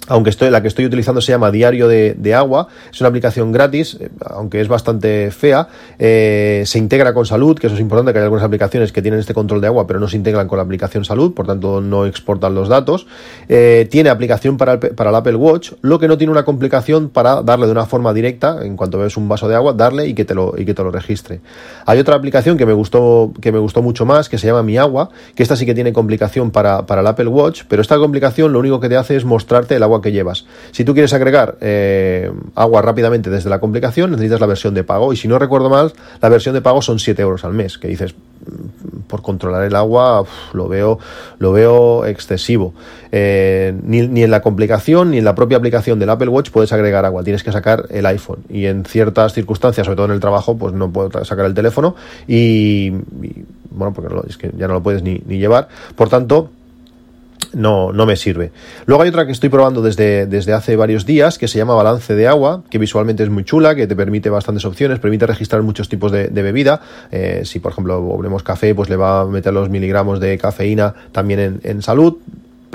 aunque 0.09 0.31
estoy, 0.31 0.51
la 0.51 0.63
que 0.63 0.69
estoy 0.69 0.87
utilizando 0.87 1.21
se 1.21 1.33
llama 1.33 1.51
Diario 1.51 1.89
de, 1.89 2.35
Agua, 2.35 2.69
es 2.93 3.01
una 3.01 3.09
aplicación 3.09 3.53
gratis, 3.53 3.97
eh, 4.01 4.11
aunque 4.27 4.61
es 4.61 4.69
bastante 4.69 5.31
fea, 5.31 5.69
eh, 5.99 6.65
se 6.67 6.79
integra 6.79 7.15
con 7.15 7.25
salud, 7.25 7.59
que 7.59 7.67
eso 7.67 7.75
es 7.75 7.81
importante, 7.81 8.13
que 8.13 8.19
hay 8.19 8.25
algunas 8.25 8.45
aplicaciones 8.45 8.93
que 8.93 9.01
tienen 9.01 9.21
este 9.21 9.33
control 9.33 9.61
de 9.61 9.69
agua, 9.69 9.87
pero 9.87 10.01
no 10.01 10.09
se 10.09 10.17
integran 10.17 10.49
con 10.49 10.59
la 10.59 10.65
aplicación 10.65 11.05
salud, 11.05 11.33
por 11.35 11.47
tanto 11.47 11.81
no 11.81 12.05
exportan 12.05 12.55
los 12.55 12.69
datos. 12.69 13.07
Eh, 13.49 13.89
tiene 13.91 14.11
aplicación 14.11 14.57
para 14.57 14.75
el, 14.75 14.79
para 14.79 15.11
el 15.11 15.17
Apple 15.17 15.37
Watch, 15.37 15.73
lo 15.83 15.99
que 15.99 16.09
no 16.09 16.19
tiene 16.19 16.31
una 16.31 16.45
complicación 16.45 17.09
para 17.09 17.43
darle 17.43 17.67
de 17.67 17.73
una 17.73 17.87
forma 17.87 18.13
directa, 18.13 18.59
en 18.63 18.77
cuanto 18.77 18.99
ves 18.99 19.17
un 19.17 19.29
vaso 19.29 19.49
de 19.49 19.55
agua, 19.55 19.73
darle 19.73 20.07
y 20.07 20.15
que 20.15 20.25
te 20.25 20.35
lo, 20.35 20.55
y 20.57 20.65
que 20.65 20.75
te 20.75 20.83
lo 20.83 20.91
registre. 20.91 21.41
Hay 21.87 21.99
otra 21.99 22.17
aplicación 22.17 22.57
que 22.57 22.67
me 22.67 22.73
gustó, 22.73 23.33
que 23.41 23.53
me 23.53 23.59
gustó 23.59 23.83
mucho 23.83 24.05
más, 24.05 24.29
que 24.29 24.39
se 24.39 24.47
llama 24.47 24.63
Mi 24.63 24.77
Agua, 24.77 25.11
que 25.35 25.43
esta 25.43 25.57
sí 25.57 25.65
que 25.65 25.75
tiene 25.75 25.93
complicación 25.93 26.51
para, 26.51 26.87
para 26.87 27.01
el 27.01 27.07
Apple 27.07 27.29
Watch, 27.29 27.63
pero 27.69 27.83
esta 27.83 27.97
complicación 27.99 28.53
lo 28.53 28.59
único 28.59 28.81
que 28.81 28.89
te 28.89 28.97
hace 28.97 29.17
es 29.17 29.25
mostrarte 29.25 29.77
el 29.77 29.83
agua 29.83 29.96
que 30.01 30.13
llevas. 30.13 30.47
Si 30.73 30.85
tú 30.85 30.93
quieres 30.93 31.13
agregar 31.13 31.57
eh, 31.61 32.31
agua 32.55 32.83
rápidamente 32.83 33.31
desde 33.31 33.51
la 33.51 33.59
complicación, 33.59 34.11
necesitas 34.13 34.41
la 34.41 34.47
versión 34.47 34.75
de 34.75 34.85
pago. 34.85 35.13
Y 35.13 35.17
si 35.17 35.29
no 35.29 35.39
recuerdo 35.39 35.69
mal, 35.69 35.93
la 36.21 36.29
versión 36.29 36.55
de 36.55 36.61
pago 36.61 36.83
son 36.83 36.99
7 36.99 37.21
euros 37.23 37.45
al 37.45 37.53
mes. 37.53 37.79
Que 37.79 37.89
dices, 37.89 38.15
mm, 38.15 39.01
por 39.07 39.23
controlar 39.23 39.65
el 39.65 39.75
agua, 39.75 40.25
lo, 40.53 40.69
veo, 40.69 40.99
lo 41.39 41.53
veo 41.53 42.05
excesivo. 42.05 42.75
Eh, 43.13 43.75
ni, 43.83 44.23
en 44.23 44.31
la 44.31 44.41
complicación 44.43 45.11
ni 45.13 45.19
en 45.19 45.25
la 45.25 45.35
propia 45.35 45.59
aplicación 45.59 45.99
del 45.99 46.11
Apple 46.11 46.29
Watch 46.29 46.51
puedes 46.51 46.73
agregar 46.73 47.05
agua. 47.05 47.23
Tienes 47.23 47.43
que 47.43 47.53
sacar 47.53 47.87
el 47.91 48.07
iPhone. 48.07 48.41
Y 48.49 48.67
en 48.67 48.85
ciertas 48.85 49.33
circunstancias, 49.33 49.85
sobre 49.85 49.97
todo 49.97 50.07
en 50.07 50.13
el 50.13 50.21
trabajo, 50.21 50.57
pues 50.57 50.75
no 50.75 50.91
puedo 50.91 51.25
sacar 51.25 51.47
el 51.47 51.55
teléfono. 51.55 51.95
Y, 52.27 52.91
bueno, 53.71 53.93
porque 53.93 54.15
es 54.29 54.37
que 54.37 54.51
ya 54.57 54.69
no 54.69 54.75
lo 54.75 54.83
puedes 54.83 55.03
ni 55.03 55.19
llevar. 55.39 55.69
Por 55.95 56.09
tanto, 56.09 56.51
no, 57.57 57.93
no 57.93 58.05
me 58.07 58.17
sirve. 58.17 58.53
Luego 58.85 59.03
hay 59.03 59.09
otra 59.09 59.25
que 59.27 59.33
estoy 59.33 59.49
probando 59.49 59.81
desde, 59.81 60.27
desde 60.27 60.53
hace 60.53 60.77
varios 60.77 61.07
días 61.07 61.39
que 61.39 61.49
se 61.49 61.59
llama 61.59 61.75
Balance 61.75 62.15
de 62.15 62.29
Agua, 62.29 62.63
que 62.71 62.79
visualmente 62.79 63.23
es 63.23 63.31
muy 63.31 63.45
chula, 63.45 63.75
que 63.75 63.87
te 63.87 63.97
permite 63.97 64.29
bastantes 64.29 64.65
opciones, 64.67 64.99
permite 64.99 65.27
registrar 65.27 65.63
muchos 65.63 65.89
tipos 65.89 66.13
de, 66.13 66.29
bebida. 66.29 66.81
Eh, 67.11 67.43
si 67.45 67.59
por 67.59 67.73
ejemplo 67.73 68.01
volvemos 68.03 68.43
café, 68.43 68.75
pues 68.75 68.91
le 68.91 68.97
va 68.97 69.23
a 69.23 69.25
meter 69.25 69.53
los 69.55 69.71
miligramos 69.71 70.21
de 70.21 70.37
cafeína 70.37 70.95
también 71.13 71.41
en, 71.41 71.61
en 71.65 71.83
salud 71.83 72.19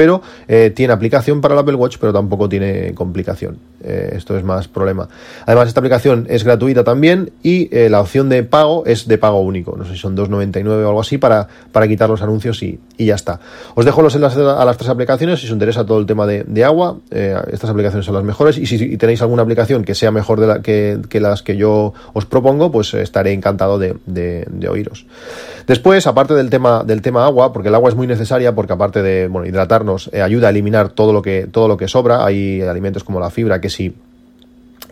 pero 0.02 0.24
eh, 0.48 0.72
tiene 0.76 0.94
aplicación 0.94 1.42
para 1.42 1.54
el 1.54 1.60
Apple 1.60 1.76
Watch, 1.76 1.98
pero 2.00 2.12
tampoco 2.12 2.50
tiene 2.50 2.96
complicación. 2.96 3.60
Eh, 3.84 4.14
esto 4.16 4.36
es 4.36 4.44
más 4.44 4.68
problema. 4.68 5.08
Además, 5.46 5.68
esta 5.68 5.80
aplicación 5.80 6.26
es 6.28 6.44
gratuita 6.44 6.84
también 6.84 7.34
y 7.44 7.70
eh, 7.72 7.88
la 7.88 8.02
opción 8.02 8.28
de 8.28 8.42
pago 8.42 8.84
es 8.88 9.08
de 9.08 9.20
pago 9.20 9.42
único. 9.42 9.78
No 9.78 9.86
sé 9.86 9.92
si 9.92 10.00
son 10.00 10.18
2,99 10.18 10.68
o 10.70 10.88
algo 10.88 11.02
así 11.02 11.20
para, 11.20 11.48
para 11.72 11.88
quitar 11.88 12.10
los 12.10 12.24
anuncios 12.24 12.64
y, 12.64 12.80
ya 12.98 13.14
está. 13.14 13.40
Os 13.76 13.86
dejo 13.86 14.02
los 14.02 14.16
enlaces 14.16 14.40
a 14.40 14.66
las 14.66 14.78
tres 14.78 14.90
aplicaciones 14.90 15.40
si 15.40 15.46
os 15.46 15.52
interesa 15.52 15.86
todo 15.86 16.00
el 16.00 16.08
tema 16.08 16.26
de, 16.26 16.64
agua. 16.64 16.98
estas 17.12 17.70
aplicaciones 17.70 18.06
son 18.06 18.16
las 18.16 18.24
mejores 18.24 18.58
y 18.58 18.66
si 18.66 18.98
tenéis 18.98 19.22
alguna 19.22 19.44
aplicación 19.44 19.84
que 19.84 19.96
sea 19.96 20.12
mejor 20.12 20.40
de 20.40 20.62
que, 20.62 21.20
las 21.20 21.44
que 21.44 21.58
yo 21.58 21.94
os 22.14 22.26
propongo, 22.26 22.72
pues 22.72 22.94
estaré 22.96 23.34
encantado 23.34 23.78
de, 23.78 23.96
de, 24.06 24.70
oíros. 24.70 25.06
Después, 25.68 26.06
aparte 26.08 26.34
del 26.34 26.50
tema, 26.50 26.84
del 26.84 27.02
tema 27.02 27.26
agua, 27.26 27.54
porque 27.54 27.70
el 27.70 27.76
agua 27.76 27.90
es 27.90 27.96
muy 27.96 28.08
necesaria, 28.08 28.54
porque 28.54 28.74
aparte 28.74 29.02
de 29.02 29.28
bueno, 29.28 29.48
hidratar 29.48 29.84
eh, 30.12 30.22
ayuda 30.22 30.48
a 30.48 30.50
eliminar 30.50 30.90
todo 30.90 31.14
lo 31.14 31.22
que, 31.22 31.48
todo 31.52 31.68
lo 31.68 31.78
que 31.78 31.88
sobra. 31.88 32.26
Hay 32.26 32.62
alimentos 32.62 33.04
como 33.04 33.20
la 33.20 33.30
fibra 33.30 33.62
que 33.62 33.70
si 33.70 33.94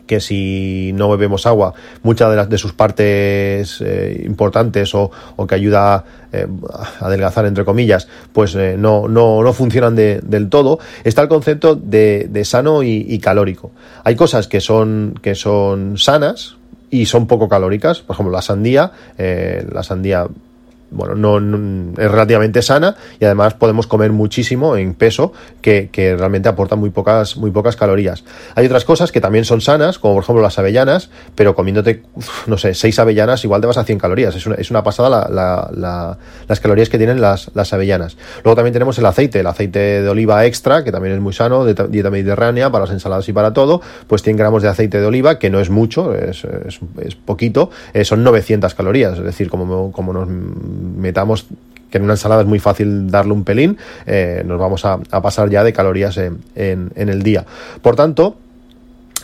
que 0.06 0.20
si 0.20 0.92
no 0.96 1.08
bebemos 1.10 1.46
agua, 1.46 1.76
muchas 2.02 2.32
de, 2.32 2.36
las, 2.36 2.60
sus 2.60 2.74
partes 2.74 3.80
eh, 3.80 4.24
importantes 4.26 4.96
o, 4.96 5.12
que 5.48 5.54
ayuda 5.54 6.04
eh, 6.34 6.48
a 6.74 7.06
adelgazar, 7.06 7.46
entre 7.46 7.64
comillas, 7.64 8.08
pues 8.34 8.56
no, 8.56 9.08
no, 9.08 9.44
no, 9.44 9.54
funcionan 9.54 9.96
del 9.96 10.50
todo, 10.50 10.80
está 11.04 11.22
el 11.22 11.28
concepto 11.28 11.76
de, 11.76 12.42
sano 12.44 12.82
y, 12.82 13.20
calórico. 13.20 13.70
Hay 14.04 14.16
cosas 14.16 14.48
que 14.48 14.62
son, 14.62 15.14
que 15.22 15.36
son 15.36 16.00
sanas 16.00 16.56
y 16.90 17.06
son 17.06 17.28
poco 17.28 17.48
calóricas, 17.48 18.00
por 18.02 18.16
ejemplo, 18.16 18.34
la 18.34 18.42
sandía, 18.42 18.92
la 19.16 19.84
sandía 19.84 20.28
bueno, 20.92 21.16
no, 21.16 21.92
es 22.02 22.12
relativamente 22.12 22.62
sana 22.62 22.96
y 23.20 23.26
además 23.26 23.54
podemos 23.54 23.88
comer 23.88 24.12
muchísimo 24.12 24.76
en 24.76 24.94
peso 24.94 25.34
que, 25.62 25.90
realmente 26.18 26.50
aporta 26.50 26.76
muy 26.76 26.90
pocas, 26.90 27.38
muy 27.38 27.52
pocas 27.52 27.76
calorías. 27.76 28.24
Hay 28.56 28.66
otras 28.66 28.86
cosas 28.86 29.12
que 29.12 29.22
también 29.22 29.46
son 29.46 29.62
sanas, 29.62 30.00
como 30.00 30.16
por 30.16 30.24
ejemplo 30.24 30.42
las 30.42 30.58
avellanas, 30.58 31.10
pero 31.36 31.56
comiéndote, 31.56 32.04
no 32.48 32.58
sé, 32.58 32.74
seis 32.74 32.98
avellanas 33.00 33.44
igual 33.44 33.62
te 33.62 33.68
vas 33.68 33.78
a 33.78 33.84
100 33.84 34.00
calorías. 34.00 34.36
Es 34.36 34.46
una, 34.46 34.56
es 34.56 34.72
una 34.72 34.84
pasada 34.84 35.30
las 36.48 36.60
calorías 36.60 36.90
que 36.90 36.98
tienen 36.98 37.22
las, 37.22 37.52
las 37.54 37.74
avellanas. 37.74 38.18
Luego 38.44 38.56
también 38.56 38.74
tenemos 38.74 38.98
el 38.98 39.06
aceite, 39.06 39.42
el 39.42 39.48
aceite 39.48 40.02
de 40.02 40.10
oliva 40.10 40.46
extra, 40.46 40.84
que 40.84 40.92
también 40.92 41.16
es 41.16 41.22
muy 41.22 41.34
sano, 41.34 41.66
de 41.66 41.74
dieta 41.90 42.10
mediterránea, 42.10 42.72
para 42.72 42.86
las 42.86 42.94
ensaladas 42.94 43.28
y 43.30 43.34
para 43.34 43.54
todo, 43.54 43.82
pues 44.08 44.24
100 44.24 44.38
gramos 44.38 44.64
de 44.64 44.70
aceite 44.70 45.00
de 45.00 45.06
oliva, 45.06 45.40
que 45.40 45.50
no 45.50 45.60
es 45.60 45.70
mucho, 45.70 46.14
es, 46.14 46.44
es, 46.46 47.16
poquito, 47.16 47.70
eh, 47.94 48.06
son 48.06 48.24
900 48.24 48.74
calorías, 48.74 49.18
es 49.18 49.24
decir, 49.24 49.50
como, 49.50 49.92
como 49.92 50.14
nos 50.14 50.28
metamos 50.80 51.46
que 51.90 51.98
en 51.98 52.04
una 52.04 52.14
ensalada 52.14 52.42
es 52.42 52.48
muy 52.48 52.60
fácil 52.60 53.10
darle 53.10 53.34
un 53.34 53.44
pelín, 53.44 53.78
eh, 54.06 54.44
nos 54.46 54.60
vamos 54.60 54.86
a, 54.86 55.00
pasar 55.00 55.50
ya 55.50 55.64
de 55.64 55.74
calorías 55.74 56.18
en, 56.18 56.92
el 56.96 57.24
día. 57.24 57.46
Por 57.82 57.96
tanto, 57.96 58.38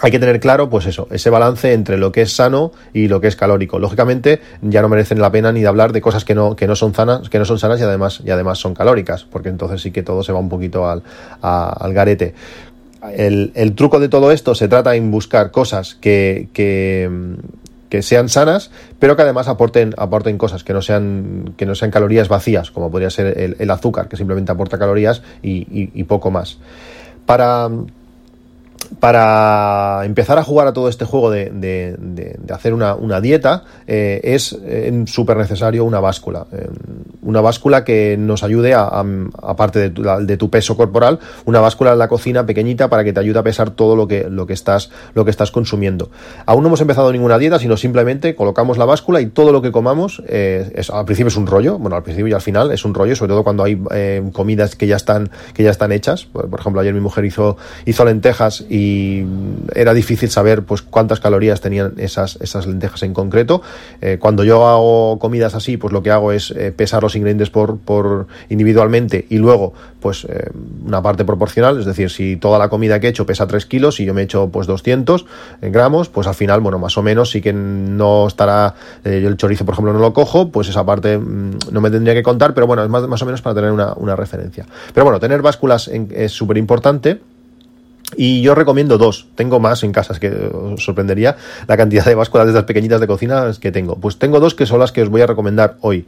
hay 0.01 0.11
que 0.11 0.19
tener 0.19 0.39
claro, 0.39 0.69
pues 0.69 0.87
eso, 0.87 1.07
ese 1.11 1.29
balance 1.29 1.73
entre 1.73 1.97
lo 1.97 2.11
que 2.11 2.23
es 2.23 2.35
sano 2.35 2.71
y 2.91 3.07
lo 3.07 3.21
que 3.21 3.27
es 3.27 3.35
calórico. 3.35 3.77
Lógicamente, 3.77 4.41
ya 4.61 4.81
no 4.81 4.89
merecen 4.89 5.21
la 5.21 5.31
pena 5.31 5.51
ni 5.51 5.61
de 5.61 5.67
hablar 5.67 5.93
de 5.93 6.01
cosas 6.01 6.25
que 6.25 6.33
no, 6.33 6.55
que 6.55 6.65
no 6.67 6.75
son 6.75 6.93
sanas, 6.95 7.29
que 7.29 7.37
no 7.37 7.45
son 7.45 7.59
sanas 7.59 7.79
y 7.79 7.83
además, 7.83 8.21
y 8.25 8.31
además 8.31 8.57
son 8.57 8.73
calóricas, 8.73 9.25
porque 9.25 9.49
entonces 9.49 9.81
sí 9.81 9.91
que 9.91 10.01
todo 10.01 10.23
se 10.23 10.31
va 10.31 10.39
un 10.39 10.49
poquito 10.49 10.89
al, 10.89 11.03
al 11.41 11.93
garete. 11.93 12.33
El, 13.13 13.73
truco 13.75 13.99
de 13.99 14.09
todo 14.09 14.31
esto 14.31 14.55
se 14.55 14.67
trata 14.67 14.95
en 14.95 15.11
buscar 15.11 15.51
cosas 15.51 15.95
que, 15.95 16.47
que, 17.95 18.01
sean 18.01 18.29
sanas, 18.29 18.71
pero 18.99 19.15
que 19.15 19.21
además 19.21 19.47
aporten, 19.47 19.93
aporten 19.97 20.37
cosas, 20.37 20.63
que 20.63 20.73
no 20.73 20.81
sean, 20.81 21.53
que 21.57 21.65
no 21.65 21.75
sean 21.75 21.91
calorías 21.91 22.27
vacías, 22.27 22.71
como 22.71 22.91
podría 22.91 23.09
ser 23.09 23.55
el, 23.59 23.71
azúcar, 23.71 24.07
que 24.07 24.17
simplemente 24.17 24.51
aporta 24.51 24.77
calorías 24.77 25.21
y 25.41 26.03
poco 26.03 26.31
más. 26.31 26.57
Para 27.25 27.69
para 28.99 30.01
empezar 30.05 30.37
a 30.37 30.43
jugar 30.43 30.67
a 30.67 30.73
todo 30.73 30.89
este 30.89 31.05
juego 31.05 31.31
de, 31.31 31.49
de, 31.49 31.95
de, 31.97 32.53
hacer 32.53 32.73
una, 32.73 32.95
una 32.95 33.21
dieta 33.21 33.63
eh, 33.87 34.21
es 34.23 34.57
eh, 34.63 35.03
súper 35.07 35.37
necesario 35.37 35.83
una 35.85 35.99
báscula. 35.99 36.45
Eh, 36.51 36.67
una 37.21 37.41
báscula 37.41 37.83
que 37.83 38.17
nos 38.17 38.43
ayude, 38.43 38.73
a, 38.73 38.83
a, 38.83 39.05
aparte 39.43 39.79
de 39.79 39.89
tu, 39.89 40.03
de 40.03 40.37
tu, 40.37 40.49
peso 40.49 40.77
corporal, 40.77 41.19
una 41.45 41.59
báscula 41.59 41.93
en 41.93 41.99
la 41.99 42.07
cocina 42.07 42.45
pequeñita 42.45 42.89
para 42.89 43.03
que 43.03 43.13
te 43.13 43.19
ayude 43.19 43.39
a 43.39 43.43
pesar 43.43 43.71
todo 43.71 43.95
lo 43.95 44.07
que, 44.07 44.29
lo 44.29 44.45
que, 44.45 44.53
estás, 44.53 44.91
lo 45.13 45.25
que 45.25 45.31
estás 45.31 45.51
consumiendo. 45.51 46.09
Aún 46.45 46.61
no 46.61 46.69
hemos 46.69 46.81
empezado 46.81 47.11
ninguna 47.11 47.37
dieta, 47.37 47.59
sino 47.59 47.77
simplemente 47.77 48.35
colocamos 48.35 48.77
la 48.77 48.85
báscula 48.85 49.21
y 49.21 49.27
todo 49.27 49.51
lo 49.51 49.61
que 49.61 49.71
comamos, 49.71 50.19
al 50.19 51.05
principio 51.05 51.27
es 51.29 51.37
un 51.37 51.47
rollo, 51.47 51.79
bueno, 51.79 51.95
al 51.95 52.03
principio 52.03 52.27
y 52.27 52.33
al 52.33 52.41
final 52.41 52.71
es 52.71 52.85
un 52.85 52.93
rollo, 52.93 53.15
sobre 53.15 53.29
todo 53.29 53.43
cuando 53.43 53.63
hay 53.63 53.81
comidas 54.31 54.75
que 54.75 54.87
ya 54.87 54.95
están, 54.95 55.31
que 55.53 55.63
ya 55.63 55.71
están 55.71 55.91
hechas. 55.91 56.25
Por, 56.25 56.49
por 56.49 56.59
ejemplo, 56.59 56.81
ayer 56.81 56.93
mi 56.93 56.99
mujer 56.99 57.25
hizo, 57.25 57.57
hizo 57.85 58.05
lentejas 58.05 58.65
y 58.69 58.74
era 59.73 59.93
difícil 59.93 60.29
saber 60.29 60.63
pues 60.63 60.81
cuántas 60.81 61.19
calorías 61.19 61.61
tenían 61.61 61.93
esas, 61.97 62.37
esas 62.41 62.67
lentejas 62.67 63.03
en 63.03 63.13
concreto. 63.13 63.61
Eh, 64.01 64.17
cuando 64.19 64.43
yo 64.43 64.67
hago 64.67 65.19
comidas 65.19 65.55
así, 65.55 65.77
pues 65.77 65.93
lo 65.93 66.03
que 66.03 66.11
hago 66.11 66.31
es 66.31 66.51
eh, 66.51 66.71
pesar 66.71 67.03
los 67.03 67.15
ingredientes 67.15 67.49
por, 67.49 67.77
por 67.77 68.27
individualmente 68.49 69.25
y 69.29 69.37
luego 69.37 69.73
pues 69.99 70.25
eh, 70.29 70.49
una 70.85 71.01
parte 71.01 71.25
proporcional, 71.25 71.79
es 71.79 71.85
decir, 71.85 72.09
si 72.09 72.35
toda 72.35 72.59
la 72.59 72.69
comida 72.69 72.99
que 72.99 73.07
he 73.07 73.09
hecho 73.09 73.25
pesa 73.25 73.47
3 73.47 73.65
kilos 73.65 73.99
y 73.99 74.05
yo 74.05 74.13
me 74.13 74.21
he 74.21 74.23
hecho 74.23 74.49
pues 74.49 74.67
200 74.67 75.25
gramos, 75.61 76.09
pues 76.09 76.27
al 76.27 76.35
final, 76.35 76.61
bueno, 76.61 76.77
más 76.77 76.97
o 76.97 77.01
menos 77.01 77.31
sí 77.31 77.41
que 77.41 77.53
no 77.53 78.27
estará, 78.27 78.75
yo 79.03 79.11
el 79.11 79.37
chorizo 79.37 79.65
por 79.65 79.73
ejemplo 79.73 79.93
no 79.93 79.99
lo 79.99 80.13
cojo, 80.13 80.51
pues 80.51 80.69
esa 80.69 80.85
parte 80.85 81.17
mmm, 81.17 81.57
no 81.71 81.81
me 81.81 81.89
tendría 81.89 82.13
que 82.13 82.23
contar, 82.23 82.53
pero 82.53 82.67
bueno, 82.67 82.83
es 82.83 82.89
más, 82.89 83.07
más 83.07 83.21
o 83.21 83.25
menos 83.25 83.41
para 83.41 83.55
tener 83.55 83.71
una, 83.71 83.93
una 83.95 84.15
referencia. 84.15 84.65
Pero 84.93 85.05
bueno, 85.05 85.19
tener 85.19 85.41
básculas 85.41 85.87
en, 85.87 86.09
es 86.13 86.31
súper 86.31 86.57
importante. 86.57 87.19
Y 88.15 88.41
yo 88.41 88.55
recomiendo 88.55 88.97
dos. 88.97 89.27
Tengo 89.35 89.59
más 89.59 89.83
en 89.83 89.91
casa, 89.91 90.13
es 90.13 90.19
que 90.19 90.29
os 90.29 90.83
sorprendería 90.83 91.35
la 91.67 91.75
cantidad 91.75 92.05
de 92.05 92.15
básculas 92.15 92.45
de 92.45 92.51
estas 92.51 92.65
pequeñitas 92.65 93.01
de 93.01 93.07
cocina 93.07 93.51
que 93.59 93.71
tengo. 93.71 93.95
Pues 93.95 94.17
tengo 94.17 94.39
dos 94.39 94.55
que 94.55 94.65
son 94.65 94.79
las 94.79 94.91
que 94.91 95.01
os 95.01 95.09
voy 95.09 95.21
a 95.21 95.27
recomendar 95.27 95.77
hoy. 95.81 96.05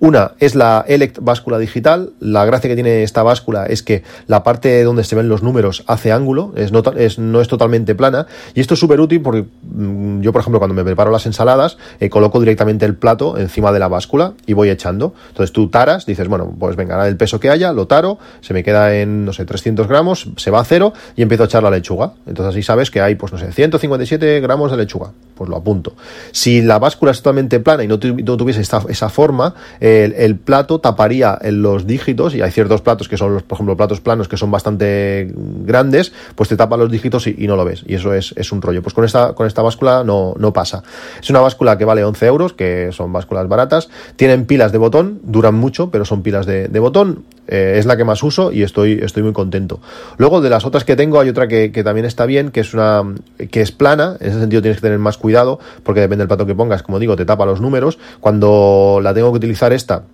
Una 0.00 0.32
es 0.40 0.54
la 0.54 0.84
Elect 0.86 1.18
báscula 1.20 1.58
digital. 1.58 2.12
La 2.20 2.44
gracia 2.44 2.68
que 2.68 2.74
tiene 2.74 3.02
esta 3.02 3.22
báscula 3.22 3.66
es 3.66 3.82
que 3.82 4.02
la 4.26 4.42
parte 4.42 4.82
donde 4.82 5.04
se 5.04 5.16
ven 5.16 5.28
los 5.28 5.42
números 5.42 5.84
hace 5.86 6.12
ángulo, 6.12 6.52
es 6.56 6.72
no, 6.72 6.82
es, 6.96 7.18
no 7.18 7.40
es 7.40 7.48
totalmente 7.48 7.94
plana. 7.94 8.26
Y 8.54 8.60
esto 8.60 8.74
es 8.74 8.80
súper 8.80 9.00
útil 9.00 9.22
porque 9.22 9.44
mmm, 9.62 10.20
yo, 10.20 10.32
por 10.32 10.40
ejemplo, 10.40 10.58
cuando 10.58 10.74
me 10.74 10.84
preparo 10.84 11.10
las 11.10 11.26
ensaladas, 11.26 11.78
eh, 12.00 12.10
coloco 12.10 12.40
directamente 12.40 12.84
el 12.84 12.96
plato 12.96 13.38
encima 13.38 13.72
de 13.72 13.78
la 13.78 13.88
báscula 13.88 14.34
y 14.46 14.52
voy 14.52 14.70
echando. 14.70 15.14
Entonces 15.28 15.52
tú 15.52 15.68
taras, 15.68 16.06
dices, 16.06 16.28
bueno, 16.28 16.54
pues 16.58 16.76
venga, 16.76 17.06
el 17.06 17.16
peso 17.16 17.38
que 17.40 17.50
haya, 17.50 17.72
lo 17.72 17.86
taro, 17.86 18.18
se 18.40 18.52
me 18.52 18.64
queda 18.64 18.94
en, 18.96 19.24
no 19.24 19.32
sé, 19.32 19.44
300 19.44 19.86
gramos, 19.86 20.28
se 20.36 20.50
va 20.50 20.60
a 20.60 20.64
cero 20.64 20.92
y 21.16 21.22
empiezo 21.22 21.33
a 21.42 21.46
echar 21.46 21.62
la 21.62 21.70
lechuga. 21.70 22.12
Entonces 22.26 22.54
así 22.54 22.62
sabes 22.62 22.90
que 22.90 23.00
hay, 23.00 23.16
pues 23.16 23.32
no 23.32 23.38
sé, 23.38 23.52
157 23.52 24.40
gramos 24.40 24.70
de 24.70 24.76
lechuga. 24.76 25.10
Pues 25.34 25.50
lo 25.50 25.56
apunto. 25.56 25.94
Si 26.30 26.62
la 26.62 26.78
báscula 26.78 27.10
es 27.10 27.18
totalmente 27.18 27.58
plana 27.58 27.82
y 27.82 27.88
no, 27.88 27.98
tu, 27.98 28.14
no 28.14 28.36
tuviese 28.36 28.60
esta, 28.60 28.82
esa 28.88 29.08
forma, 29.08 29.54
el, 29.80 30.36
plato 30.36 30.78
taparía 30.78 31.36
en 31.40 31.62
los 31.62 31.86
dígitos 31.86 32.34
y 32.34 32.42
hay 32.42 32.52
ciertos 32.52 32.82
platos 32.82 33.08
que 33.08 33.16
son 33.16 33.34
los, 33.34 33.42
por 33.42 33.56
ejemplo, 33.56 33.76
platos 33.76 34.00
planos 34.00 34.28
que 34.28 34.36
son 34.36 34.50
bastante 34.50 35.32
grandes, 35.34 36.12
pues 36.36 36.48
te 36.48 36.56
tapa 36.56 36.76
los 36.76 36.90
dígitos 36.90 37.26
y, 37.26 37.46
no 37.46 37.56
lo 37.56 37.64
ves. 37.64 37.82
Y 37.86 37.94
eso 37.94 38.14
es, 38.14 38.32
es, 38.36 38.52
un 38.52 38.62
rollo. 38.62 38.82
Pues 38.82 38.94
con 38.94 39.04
esta, 39.04 39.34
con 39.34 39.46
esta 39.46 39.62
báscula 39.62 40.04
no, 40.04 40.34
no 40.38 40.52
pasa. 40.52 40.84
Es 41.20 41.30
una 41.30 41.40
báscula 41.40 41.76
que 41.76 41.84
vale 41.84 42.04
11 42.04 42.26
euros, 42.26 42.52
que 42.52 42.90
son 42.92 43.12
básculas 43.12 43.48
baratas. 43.48 43.88
Tienen 44.16 44.46
pilas 44.46 44.70
de 44.70 44.78
botón, 44.78 45.20
duran 45.24 45.54
mucho, 45.54 45.90
pero 45.90 46.04
son 46.04 46.22
pilas 46.22 46.46
de, 46.46 46.68
de 46.68 46.78
botón. 46.78 47.24
Eh, 47.46 47.74
es 47.78 47.84
la 47.84 47.96
que 47.96 48.04
más 48.04 48.22
uso 48.22 48.52
y 48.52 48.62
estoy, 48.62 49.00
estoy 49.02 49.22
muy 49.22 49.32
contento. 49.32 49.80
Luego, 50.16 50.40
de 50.40 50.48
las 50.48 50.64
otras 50.64 50.84
que 50.84 50.96
tengo, 50.96 51.18
hay 51.24 51.30
otra 51.30 51.48
que, 51.48 51.70
también 51.84 52.06
está 52.06 52.26
bien, 52.26 52.50
que 52.50 52.60
es 52.60 52.74
una 52.74 53.02
que 53.50 53.60
es 53.60 53.72
plana. 53.72 54.16
En 54.20 54.30
ese 54.30 54.40
sentido 54.40 54.62
tienes 54.62 54.78
que 54.78 54.82
tener 54.82 54.98
más 54.98 55.18
cuidado, 55.18 55.58
porque 55.82 56.00
depende 56.00 56.22
del 56.22 56.28
plato 56.28 56.46
que 56.46 56.54
pongas, 56.54 56.82
como 56.82 56.98
digo, 56.98 57.16
te 57.16 57.24
tapa 57.24 57.44
los 57.46 57.60
números. 57.60 57.98
Cuando 58.20 59.00
la 59.02 59.12
tengo 59.14 59.32
que 59.32 59.38
utilizar 59.38 59.72
esta, 59.72 60.04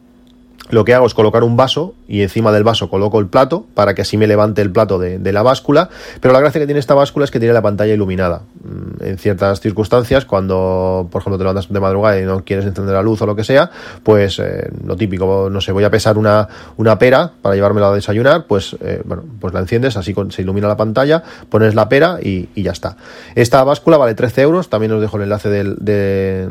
lo 0.70 0.84
que 0.84 0.94
hago 0.94 1.06
es 1.06 1.14
colocar 1.14 1.42
un 1.42 1.56
vaso 1.56 1.94
y 2.08 2.22
encima 2.22 2.52
del 2.52 2.64
vaso 2.64 2.88
coloco 2.88 3.18
el 3.20 3.26
plato 3.26 3.66
para 3.74 3.94
que 3.94 4.02
así 4.02 4.16
me 4.16 4.26
levante 4.26 4.62
el 4.62 4.70
plato 4.70 4.98
de, 4.98 5.32
la 5.32 5.42
báscula. 5.42 5.88
Pero 6.20 6.32
la 6.32 6.40
gracia 6.40 6.60
que 6.60 6.66
tiene 6.66 6.80
esta 6.80 6.94
báscula 6.94 7.24
es 7.24 7.30
que 7.30 7.38
tiene 7.38 7.54
la 7.54 7.62
pantalla 7.62 7.94
iluminada. 7.94 8.42
Mm, 8.64 9.04
en 9.04 9.18
ciertas 9.18 9.60
circunstancias, 9.60 10.24
cuando 10.24 11.08
por 11.10 11.22
ejemplo 11.22 11.38
te 11.38 11.44
levantas 11.44 11.68
de 11.72 11.80
madrugada 11.80 12.20
y 12.20 12.24
no 12.24 12.44
quieres 12.44 12.66
encender 12.66 12.94
la 12.94 13.02
luz 13.02 13.22
o 13.22 13.26
lo 13.26 13.36
que 13.36 13.44
sea, 13.44 13.70
pues 14.02 14.38
eh, 14.38 14.70
lo 14.84 14.96
típico, 14.96 15.48
no 15.50 15.60
sé, 15.60 15.72
voy 15.72 15.84
a 15.84 15.90
pesar 15.90 16.18
una, 16.18 16.48
una 16.76 16.98
pera 16.98 17.30
para 17.42 17.54
llevármela 17.54 17.88
a 17.88 17.94
desayunar, 17.94 18.46
pues 18.46 18.76
eh, 18.80 19.02
bueno, 19.04 19.24
pues 19.40 19.54
la 19.54 19.60
enciendes, 19.60 19.96
así 19.96 20.14
se 20.30 20.42
ilumina 20.42 20.68
la 20.68 20.76
pantalla, 20.76 21.22
pones 21.48 21.74
la 21.74 21.88
pera 21.88 22.18
y, 22.20 22.48
ya 22.60 22.72
está. 22.72 22.96
Esta 23.34 23.64
báscula 23.64 23.96
vale 23.96 24.14
13 24.14 24.42
euros, 24.42 24.68
también 24.68 24.92
os 24.92 25.00
dejo 25.00 25.16
el 25.16 25.22
enlace 25.22 25.48
de, 25.48 25.74
de, 25.78 26.48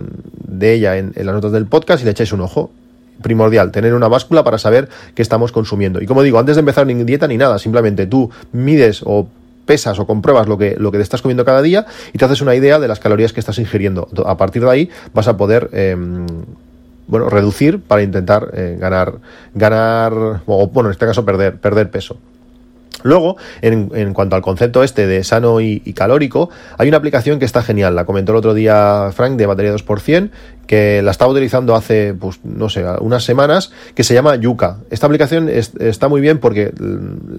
de 0.47 0.73
ella 0.73 0.97
en, 0.97 1.13
en 1.15 1.25
las 1.25 1.35
notas 1.35 1.51
del 1.51 1.67
podcast 1.67 2.01
y 2.01 2.05
le 2.05 2.11
echáis 2.11 2.33
un 2.33 2.41
ojo 2.41 2.71
primordial, 3.21 3.71
tener 3.71 3.93
una 3.93 4.07
báscula 4.07 4.43
para 4.43 4.57
saber 4.57 4.89
qué 5.15 5.21
estamos 5.21 5.51
consumiendo. 5.51 6.01
Y 6.01 6.05
como 6.05 6.23
digo, 6.23 6.39
antes 6.39 6.55
de 6.55 6.61
empezar 6.61 6.85
ni 6.85 6.93
dieta 7.03 7.27
ni 7.27 7.37
nada, 7.37 7.59
simplemente 7.59 8.05
tú 8.07 8.29
mides 8.51 9.01
o 9.05 9.27
pesas 9.65 9.99
o 9.99 10.07
compruebas 10.07 10.47
lo 10.47 10.57
que, 10.57 10.75
lo 10.77 10.91
que 10.91 10.97
te 10.97 11.03
estás 11.03 11.21
comiendo 11.21 11.45
cada 11.45 11.61
día 11.61 11.85
y 12.11 12.17
te 12.17 12.25
haces 12.25 12.41
una 12.41 12.55
idea 12.55 12.79
de 12.79 12.87
las 12.87 12.99
calorías 12.99 13.33
que 13.33 13.39
estás 13.39 13.59
ingiriendo. 13.59 14.07
A 14.25 14.37
partir 14.37 14.63
de 14.63 14.69
ahí 14.69 14.89
vas 15.13 15.27
a 15.27 15.37
poder... 15.37 15.69
Eh, 15.73 15.95
bueno, 17.09 17.27
reducir 17.27 17.81
para 17.81 18.03
intentar 18.03 18.51
eh, 18.53 18.77
ganar, 18.79 19.15
ganar, 19.55 20.13
o 20.45 20.67
bueno, 20.67 20.89
en 20.89 20.91
este 20.91 21.07
caso 21.07 21.25
perder, 21.25 21.57
perder 21.57 21.89
peso. 21.89 22.17
Luego, 23.03 23.37
en, 23.61 23.91
en, 23.93 24.13
cuanto 24.13 24.35
al 24.35 24.41
concepto 24.41 24.83
este 24.83 25.07
de 25.07 25.23
sano 25.23 25.61
y, 25.61 25.81
y, 25.85 25.93
calórico, 25.93 26.49
hay 26.77 26.87
una 26.87 26.97
aplicación 26.97 27.39
que 27.39 27.45
está 27.45 27.61
genial. 27.61 27.95
La 27.95 28.05
comentó 28.05 28.31
el 28.31 28.37
otro 28.37 28.53
día 28.53 29.11
Frank 29.13 29.37
de 29.37 29.45
batería 29.45 29.73
2%, 29.73 30.29
que 30.69 31.01
la 31.01 31.09
estaba 31.09 31.31
utilizando 31.31 31.73
hace, 31.73 32.13
pues, 32.13 32.41
no 32.43 32.69
sé, 32.69 32.85
unas 32.99 33.23
semanas, 33.23 33.71
que 33.95 34.03
se 34.03 34.13
llama 34.13 34.35
Yuka. 34.35 34.77
Esta 34.91 35.07
aplicación 35.07 35.49
es, 35.49 35.71
está 35.79 36.07
muy 36.07 36.21
bien 36.21 36.37
porque 36.37 36.71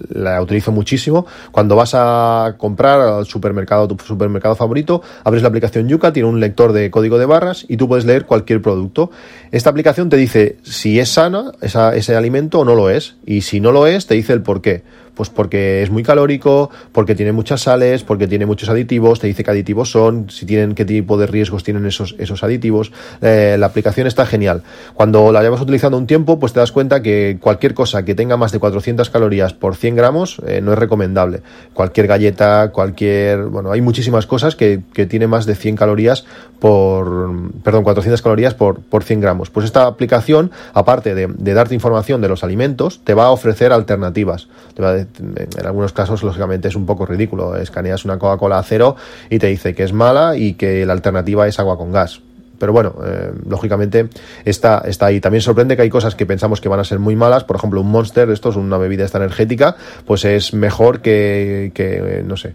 la 0.09 0.41
utilizo 0.41 0.73
muchísimo. 0.73 1.25
Cuando 1.53 1.77
vas 1.77 1.93
a 1.93 2.55
comprar 2.57 2.99
al 2.99 3.25
supermercado, 3.25 3.87
tu 3.87 3.97
supermercado 4.03 4.55
favorito, 4.55 5.01
abres 5.23 5.43
la 5.43 5.47
aplicación 5.47 5.87
Yuka, 5.87 6.11
tiene 6.11 6.27
un 6.27 6.41
lector 6.41 6.73
de 6.73 6.91
código 6.91 7.17
de 7.17 7.25
barras 7.25 7.65
y 7.69 7.77
tú 7.77 7.87
puedes 7.87 8.03
leer 8.03 8.25
cualquier 8.25 8.61
producto. 8.61 9.11
Esta 9.51 9.69
aplicación 9.69 10.09
te 10.09 10.17
dice 10.17 10.57
si 10.63 10.99
es 10.99 11.07
sana 11.07 11.53
esa, 11.61 11.95
ese 11.95 12.17
alimento 12.17 12.59
o 12.59 12.65
no 12.65 12.75
lo 12.75 12.89
es. 12.89 13.15
Y 13.25 13.43
si 13.43 13.61
no 13.61 13.71
lo 13.71 13.87
es, 13.87 14.07
te 14.07 14.15
dice 14.15 14.33
el 14.33 14.41
por 14.41 14.61
qué. 14.61 14.83
Pues 15.15 15.29
porque 15.29 15.83
es 15.83 15.89
muy 15.89 16.03
calórico, 16.03 16.69
porque 16.91 17.15
tiene 17.15 17.31
muchas 17.31 17.61
sales, 17.61 18.03
porque 18.03 18.27
tiene 18.27 18.45
muchos 18.45 18.69
aditivos, 18.69 19.19
te 19.19 19.27
dice 19.27 19.43
qué 19.43 19.51
aditivos 19.51 19.91
son, 19.91 20.29
si 20.29 20.45
tienen 20.45 20.75
qué 20.75 20.85
tipo 20.85 21.17
de 21.17 21.27
riesgos 21.27 21.63
tienen 21.63 21.85
esos, 21.85 22.15
esos 22.17 22.43
aditivos. 22.43 22.91
Eh, 23.21 23.55
la 23.59 23.67
aplicación 23.67 24.07
está 24.07 24.25
genial. 24.25 24.63
Cuando 24.93 25.31
la 25.31 25.41
llevas 25.41 25.61
utilizando 25.61 25.97
un 25.97 26.07
tiempo, 26.07 26.39
pues 26.39 26.53
te 26.53 26.59
das 26.59 26.71
cuenta 26.71 27.01
que 27.01 27.37
cualquier 27.39 27.73
cosa 27.73 28.03
que 28.05 28.15
tenga 28.15 28.37
más 28.37 28.51
de 28.51 28.59
400 28.59 29.09
calorías 29.09 29.53
por 29.53 29.75
100 29.75 29.95
gramos 29.95 30.41
eh, 30.47 30.61
no 30.61 30.73
es 30.73 30.79
recomendable. 30.79 31.41
Cualquier 31.73 32.07
galleta, 32.07 32.71
cualquier, 32.71 33.43
bueno, 33.45 33.71
hay 33.71 33.81
muchísimas 33.81 34.25
cosas 34.25 34.55
que, 34.55 34.81
que 34.93 35.05
tiene 35.05 35.27
más 35.27 35.45
de 35.45 35.55
100 35.55 35.75
calorías 35.75 36.25
por, 36.61 37.31
perdón, 37.63 37.83
400 37.83 38.21
calorías 38.21 38.53
por, 38.53 38.81
por 38.81 39.03
100 39.03 39.19
gramos. 39.19 39.49
Pues 39.49 39.65
esta 39.65 39.87
aplicación, 39.87 40.51
aparte 40.73 41.15
de, 41.15 41.27
darte 41.53 41.73
información 41.73 42.21
de 42.21 42.29
los 42.29 42.43
alimentos, 42.43 43.01
te 43.03 43.15
va 43.15 43.25
a 43.25 43.31
ofrecer 43.31 43.73
alternativas. 43.73 44.47
Te 44.75 44.83
va 44.83 44.91
a 44.91 45.00
en 45.01 45.65
algunos 45.65 45.93
casos, 45.93 46.23
lógicamente, 46.23 46.67
es 46.67 46.75
un 46.75 46.85
poco 46.85 47.05
ridículo. 47.05 47.55
Escaneas 47.55 48.05
una 48.05 48.17
Coca-Cola 48.17 48.59
a 48.59 48.63
cero 48.63 48.95
y 49.29 49.39
te 49.39 49.47
dice 49.47 49.73
que 49.73 49.83
es 49.83 49.93
mala 49.93 50.35
y 50.35 50.53
que 50.53 50.85
la 50.85 50.93
alternativa 50.93 51.47
es 51.47 51.59
agua 51.59 51.77
con 51.77 51.91
gas. 51.91 52.21
Pero 52.59 52.73
bueno, 52.73 52.93
eh, 53.03 53.31
lógicamente 53.47 54.07
está, 54.45 54.83
está 54.85 55.07
ahí. 55.07 55.19
También 55.19 55.41
sorprende 55.41 55.75
que 55.75 55.81
hay 55.81 55.89
cosas 55.89 56.13
que 56.13 56.27
pensamos 56.27 56.61
que 56.61 56.69
van 56.69 56.79
a 56.79 56.83
ser 56.83 56.99
muy 56.99 57.15
malas. 57.15 57.43
Por 57.43 57.55
ejemplo, 57.55 57.81
un 57.81 57.89
Monster, 57.89 58.29
esto 58.29 58.49
es 58.49 58.55
una 58.55 58.77
bebida 58.77 59.03
esta 59.03 59.17
energética, 59.17 59.75
pues 60.05 60.25
es 60.25 60.53
mejor 60.53 61.01
que, 61.01 61.71
que 61.73 62.23
no 62.23 62.37
sé 62.37 62.53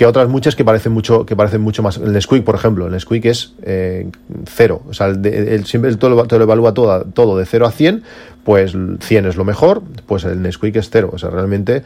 que 0.00 0.06
otras 0.06 0.30
muchas 0.30 0.56
que 0.56 0.64
parecen 0.64 0.92
mucho, 0.92 1.26
que 1.26 1.36
parecen 1.36 1.60
mucho 1.60 1.82
más. 1.82 1.98
El 1.98 2.14
Nesquik, 2.14 2.42
por 2.42 2.54
ejemplo, 2.54 2.86
el 2.86 2.92
Nesquik 2.92 3.26
es 3.26 3.52
eh, 3.64 4.08
cero. 4.46 4.80
O 4.88 4.94
sea, 4.94 5.08
el, 5.08 5.66
siempre 5.66 5.94
todo, 5.96 6.24
te 6.24 6.38
lo 6.38 6.44
evalúa 6.44 6.72
todo, 6.72 7.04
todo 7.04 7.36
de 7.36 7.44
0 7.44 7.66
a 7.66 7.70
100, 7.70 8.02
pues 8.42 8.74
100 9.00 9.26
es 9.26 9.36
lo 9.36 9.44
mejor, 9.44 9.82
pues 10.06 10.24
el 10.24 10.40
Nesquik 10.40 10.74
es 10.76 10.88
cero. 10.88 11.10
O 11.12 11.18
sea, 11.18 11.28
realmente 11.28 11.82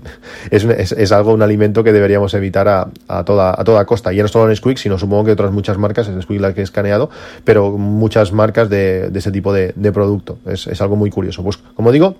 es, 0.52 0.64
es, 0.64 1.10
algo, 1.10 1.34
un 1.34 1.42
alimento 1.42 1.82
que 1.82 1.92
deberíamos 1.92 2.34
evitar 2.34 2.68
a, 2.68 2.86
a, 3.08 3.24
toda, 3.24 3.60
a 3.60 3.64
toda 3.64 3.84
costa. 3.84 4.12
Y 4.12 4.18
no 4.18 4.28
solo 4.28 4.46
Nesquik, 4.46 4.78
sino 4.78 4.96
supongo 4.96 5.24
que 5.24 5.32
otras 5.32 5.50
muchas 5.50 5.76
marcas, 5.76 6.06
el 6.06 6.14
Nesquik 6.14 6.40
la 6.40 6.54
que 6.54 6.60
he 6.60 6.62
escaneado, 6.62 7.10
pero 7.42 7.72
muchas 7.72 8.30
marcas 8.32 8.70
de, 8.70 9.10
de 9.10 9.18
ese 9.18 9.32
tipo 9.32 9.52
de, 9.52 9.72
de 9.74 9.90
producto. 9.90 10.38
Es, 10.46 10.68
es 10.68 10.80
algo 10.80 10.94
muy 10.94 11.10
curioso. 11.10 11.42
Pues, 11.42 11.56
como 11.74 11.90
digo, 11.90 12.14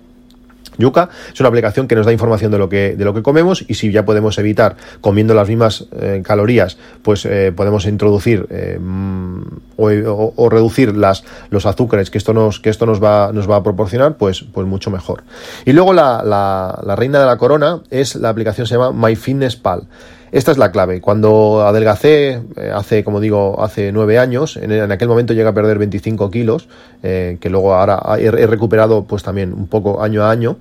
Yuka 0.77 1.09
es 1.33 1.39
una 1.39 1.49
aplicación 1.49 1.87
que 1.87 1.95
nos 1.95 2.05
da 2.05 2.11
información 2.11 2.51
de 2.51 2.57
lo 2.57 2.69
que, 2.69 2.95
de 2.95 3.05
lo 3.05 3.13
que 3.13 3.21
comemos 3.21 3.65
y 3.67 3.75
si 3.75 3.91
ya 3.91 4.05
podemos 4.05 4.37
evitar 4.37 4.75
comiendo 5.01 5.33
las 5.33 5.47
mismas 5.47 5.87
eh, 5.99 6.21
calorías, 6.23 6.77
pues 7.01 7.25
eh, 7.25 7.51
podemos 7.55 7.85
introducir 7.85 8.47
eh, 8.49 8.79
mm, 8.79 9.41
o, 9.77 10.49
reducir 10.49 10.95
las, 10.95 11.23
los 11.49 11.65
azúcares 11.65 12.09
que 12.09 12.17
esto 12.17 12.33
nos, 12.33 12.59
que 12.59 12.69
esto 12.69 12.85
nos 12.85 13.03
va, 13.03 13.31
nos 13.33 13.49
va 13.49 13.57
a 13.57 13.63
proporcionar, 13.63 14.17
pues, 14.17 14.43
pues 14.53 14.67
mucho 14.67 14.89
mejor. 14.89 15.23
Y 15.65 15.73
luego 15.73 15.93
la, 15.93 16.23
la, 16.23 16.95
reina 16.95 17.19
de 17.19 17.25
la 17.25 17.37
corona 17.37 17.81
es 17.89 18.15
la 18.15 18.29
aplicación 18.29 18.65
se 18.67 18.75
llama 18.75 18.91
MyFitnessPal. 18.91 19.87
Esta 20.31 20.51
es 20.51 20.57
la 20.57 20.71
clave. 20.71 21.01
Cuando 21.01 21.65
adelgacé, 21.65 22.41
hace, 22.73 23.03
como 23.03 23.19
digo, 23.19 23.63
hace 23.63 23.91
nueve 23.91 24.19
años, 24.19 24.57
en, 24.57 24.91
aquel 24.91 25.07
momento 25.07 25.33
llegué 25.33 25.47
a 25.47 25.53
perder 25.53 25.77
25 25.77 26.29
kilos, 26.31 26.67
que 27.01 27.49
luego 27.49 27.73
ahora 27.73 28.01
he, 28.17 28.25
he, 28.25 28.47
recuperado 28.47 29.05
pues 29.05 29.23
también 29.23 29.53
un 29.53 29.67
poco 29.67 30.03
año 30.03 30.23
a 30.23 30.31
año 30.31 30.57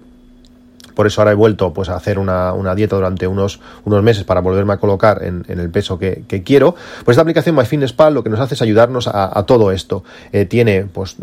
por 0.96 1.06
eso 1.06 1.20
ahora 1.20 1.32
he 1.32 1.34
vuelto 1.34 1.74
pues, 1.74 1.90
a 1.90 1.94
hacer 1.94 2.18
una, 2.18 2.74
dieta 2.74 2.96
durante 2.96 3.26
unos, 3.26 3.60
unos 3.84 4.02
meses 4.02 4.24
para 4.24 4.40
volverme 4.40 4.72
a 4.72 4.76
colocar 4.78 5.22
en, 5.22 5.44
el 5.46 5.70
peso 5.70 5.98
que, 5.98 6.24
quiero. 6.42 6.74
Pues 7.04 7.14
esta 7.14 7.20
aplicación 7.20 7.54
MyFitnessPal 7.54 8.14
lo 8.14 8.24
que 8.24 8.30
nos 8.30 8.40
hace 8.40 8.54
es 8.54 8.62
ayudarnos 8.62 9.06
a, 9.06 9.44
todo 9.46 9.72
esto. 9.72 10.04
Eh, 10.32 10.46
tiene 10.46 10.86
pues 10.90 11.16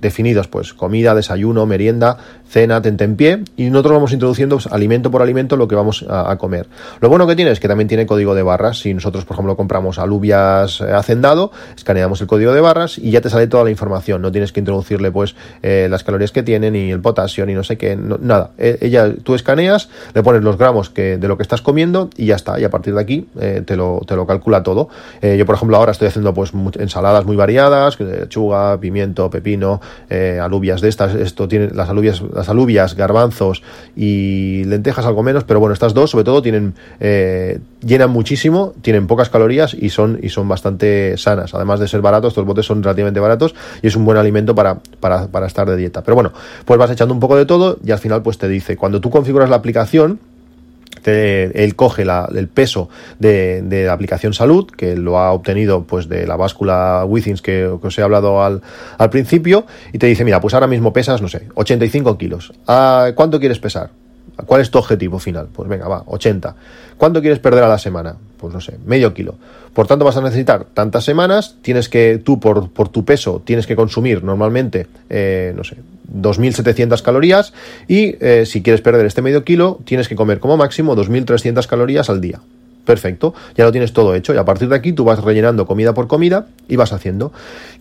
definidos 0.00 0.46
pues 0.46 0.72
comida, 0.72 1.16
desayuno, 1.16 1.66
merienda, 1.66 2.16
cena, 2.48 2.80
tentempié 2.80 3.42
y 3.56 3.70
nosotros 3.70 3.94
vamos 3.94 4.12
introduciendo 4.12 4.54
pues, 4.56 4.68
alimento 4.68 5.10
por 5.10 5.20
alimento 5.20 5.56
lo 5.56 5.66
que 5.66 5.74
vamos 5.74 6.04
a, 6.08 6.36
comer. 6.36 6.68
Lo 7.00 7.08
bueno 7.08 7.26
que 7.26 7.34
tiene 7.34 7.50
es 7.50 7.58
que 7.58 7.66
también 7.66 7.88
tiene 7.88 8.06
código 8.06 8.36
de 8.36 8.44
barras. 8.44 8.78
Si 8.78 8.94
nosotros, 8.94 9.24
por 9.24 9.34
ejemplo, 9.34 9.56
compramos 9.56 9.98
alubias 9.98 10.80
eh, 10.80 10.92
hacendado, 10.92 11.50
escaneamos 11.74 12.20
el 12.20 12.28
código 12.28 12.52
de 12.52 12.60
barras 12.60 12.98
y 12.98 13.10
ya 13.10 13.20
te 13.20 13.30
sale 13.30 13.48
toda 13.48 13.64
la 13.64 13.70
información. 13.70 14.22
No 14.22 14.30
tienes 14.30 14.52
que 14.52 14.60
introducirle 14.60 15.10
pues 15.10 15.34
eh, 15.62 15.88
las 15.90 16.04
calorías 16.04 16.30
que 16.30 16.44
tiene, 16.44 16.70
ni 16.70 16.92
el 16.92 17.00
potasio, 17.00 17.44
ni 17.46 17.54
no 17.54 17.64
sé 17.64 17.76
qué, 17.76 17.96
nada 17.96 18.50
ella, 18.80 19.12
tú 19.22 19.34
escaneas, 19.34 19.88
le 20.14 20.22
pones 20.22 20.42
los 20.42 20.58
gramos 20.58 20.90
que, 20.90 21.18
de 21.18 21.28
lo 21.28 21.36
que 21.36 21.42
estás 21.42 21.62
comiendo 21.62 22.10
y 22.16 22.26
ya 22.26 22.36
está. 22.36 22.58
Y 22.60 22.64
a 22.64 22.70
partir 22.70 22.94
de 22.94 23.00
aquí 23.00 23.26
eh, 23.40 23.62
te, 23.64 23.76
lo, 23.76 24.02
te 24.06 24.16
lo 24.16 24.26
calcula 24.26 24.62
todo. 24.62 24.88
Eh, 25.22 25.36
yo, 25.38 25.46
por 25.46 25.54
ejemplo, 25.54 25.76
ahora 25.76 25.92
estoy 25.92 26.08
haciendo 26.08 26.34
pues 26.34 26.52
ensaladas 26.78 27.24
muy 27.24 27.36
variadas, 27.36 27.98
lechuga, 28.00 28.78
pimiento, 28.78 29.30
pepino, 29.30 29.80
eh, 30.10 30.40
alubias 30.42 30.80
de 30.80 30.88
estas. 30.88 31.14
Esto 31.14 31.48
tiene 31.48 31.70
las 31.70 31.88
alubias, 31.88 32.22
las 32.34 32.48
alubias, 32.48 32.94
garbanzos 32.94 33.62
y 33.96 34.64
lentejas 34.64 35.06
algo 35.06 35.22
menos, 35.22 35.44
pero 35.44 35.60
bueno, 35.60 35.72
estas 35.72 35.94
dos 35.94 36.10
sobre 36.10 36.24
todo 36.24 36.42
tienen 36.42 36.74
llenan 37.86 38.10
muchísimo, 38.10 38.74
tienen 38.82 39.06
pocas 39.06 39.30
calorías 39.30 39.74
y 39.74 39.90
son 39.90 40.18
y 40.22 40.28
son 40.28 40.48
bastante 40.48 41.16
sanas. 41.16 41.54
Además 41.54 41.80
de 41.80 41.88
ser 41.88 42.00
baratos, 42.00 42.32
estos 42.32 42.44
botes 42.44 42.66
son 42.66 42.82
relativamente 42.82 43.20
baratos 43.20 43.54
y 43.82 43.86
es 43.86 43.96
un 43.96 44.04
buen 44.04 44.18
alimento 44.18 44.54
para, 44.54 44.78
para, 45.00 45.28
para 45.28 45.46
estar 45.46 45.68
de 45.68 45.76
dieta. 45.76 46.02
Pero 46.02 46.16
bueno, 46.16 46.32
pues 46.64 46.78
vas 46.78 46.90
echando 46.90 47.14
un 47.14 47.20
poco 47.20 47.36
de 47.36 47.46
todo 47.46 47.78
y 47.84 47.92
al 47.92 47.98
final 47.98 48.22
pues 48.22 48.38
te 48.38 48.48
dice 48.48 48.76
cuando 48.76 49.00
tú 49.00 49.10
configuras 49.10 49.48
la 49.48 49.56
aplicación, 49.56 50.18
él 51.06 51.76
coge 51.76 52.02
el 52.02 52.48
peso 52.48 52.88
de, 53.18 53.62
la 53.86 53.92
aplicación 53.92 54.32
salud, 54.32 54.66
que 54.66 54.96
lo 54.96 55.18
ha 55.18 55.32
obtenido 55.32 55.84
pues 55.84 56.08
de 56.08 56.26
la 56.26 56.36
báscula 56.36 57.04
Withings 57.06 57.42
que, 57.42 57.66
os 57.66 57.98
he 57.98 58.02
hablado 58.02 58.42
al, 58.42 58.62
principio, 59.10 59.66
y 59.92 59.98
te 59.98 60.06
dice, 60.06 60.24
mira, 60.24 60.40
pues 60.40 60.54
ahora 60.54 60.66
mismo 60.66 60.92
pesas, 60.92 61.22
no 61.22 61.28
sé, 61.28 61.48
85 61.54 62.18
kilos. 62.18 62.52
¿A 62.66 63.12
¿Cuánto 63.14 63.38
quieres 63.38 63.58
pesar? 63.58 63.90
¿Cuál 64.44 64.60
es 64.60 64.70
tu 64.70 64.78
objetivo 64.78 65.18
final? 65.18 65.48
Pues 65.52 65.68
venga, 65.68 65.88
va, 65.88 66.02
80. 66.06 66.54
¿Cuánto 66.98 67.20
quieres 67.20 67.38
perder 67.38 67.64
a 67.64 67.68
la 67.68 67.78
semana? 67.78 68.16
Pues 68.36 68.52
no 68.52 68.60
sé, 68.60 68.78
medio 68.84 69.14
kilo. 69.14 69.36
Por 69.72 69.86
tanto, 69.86 70.04
vas 70.04 70.16
a 70.16 70.22
necesitar 70.22 70.64
tantas 70.72 71.04
semanas, 71.04 71.56
tienes 71.62 71.88
que, 71.88 72.20
tú 72.22 72.40
por, 72.40 72.70
por 72.70 72.88
tu 72.88 73.04
peso, 73.04 73.42
tienes 73.44 73.66
que 73.66 73.76
consumir 73.76 74.24
normalmente, 74.24 74.86
eh, 75.10 75.52
no 75.54 75.64
sé, 75.64 75.76
2.700 76.14 77.02
calorías 77.02 77.52
y 77.88 78.16
eh, 78.20 78.44
si 78.46 78.62
quieres 78.62 78.80
perder 78.80 79.04
este 79.06 79.22
medio 79.22 79.44
kilo, 79.44 79.80
tienes 79.84 80.08
que 80.08 80.16
comer 80.16 80.40
como 80.40 80.56
máximo 80.56 80.96
2.300 80.96 81.66
calorías 81.66 82.08
al 82.08 82.20
día. 82.20 82.40
Perfecto, 82.86 83.34
ya 83.56 83.64
lo 83.64 83.72
tienes 83.72 83.92
todo 83.92 84.14
hecho 84.14 84.32
y 84.32 84.36
a 84.36 84.44
partir 84.44 84.68
de 84.68 84.76
aquí 84.76 84.92
tú 84.92 85.04
vas 85.04 85.22
rellenando 85.22 85.66
comida 85.66 85.92
por 85.92 86.06
comida 86.06 86.46
y 86.68 86.76
vas 86.76 86.92
haciendo. 86.92 87.32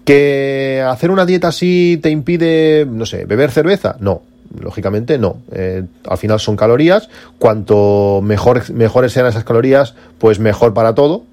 ¿Que 0.03 0.83
hacer 0.85 1.11
una 1.11 1.25
dieta 1.25 1.49
así 1.49 1.99
te 2.01 2.09
impide, 2.09 2.85
no 2.89 3.05
sé, 3.05 3.25
beber 3.25 3.51
cerveza? 3.51 3.97
No, 3.99 4.23
lógicamente 4.59 5.17
no. 5.17 5.37
Eh, 5.51 5.83
al 6.07 6.17
final 6.17 6.39
son 6.39 6.55
calorías. 6.55 7.09
Cuanto 7.39 8.21
mejor, 8.23 8.69
mejores 8.71 9.11
sean 9.11 9.25
esas 9.27 9.43
calorías, 9.43 9.95
pues 10.19 10.39
mejor 10.39 10.73
para 10.73 10.95
todo. 10.95 11.23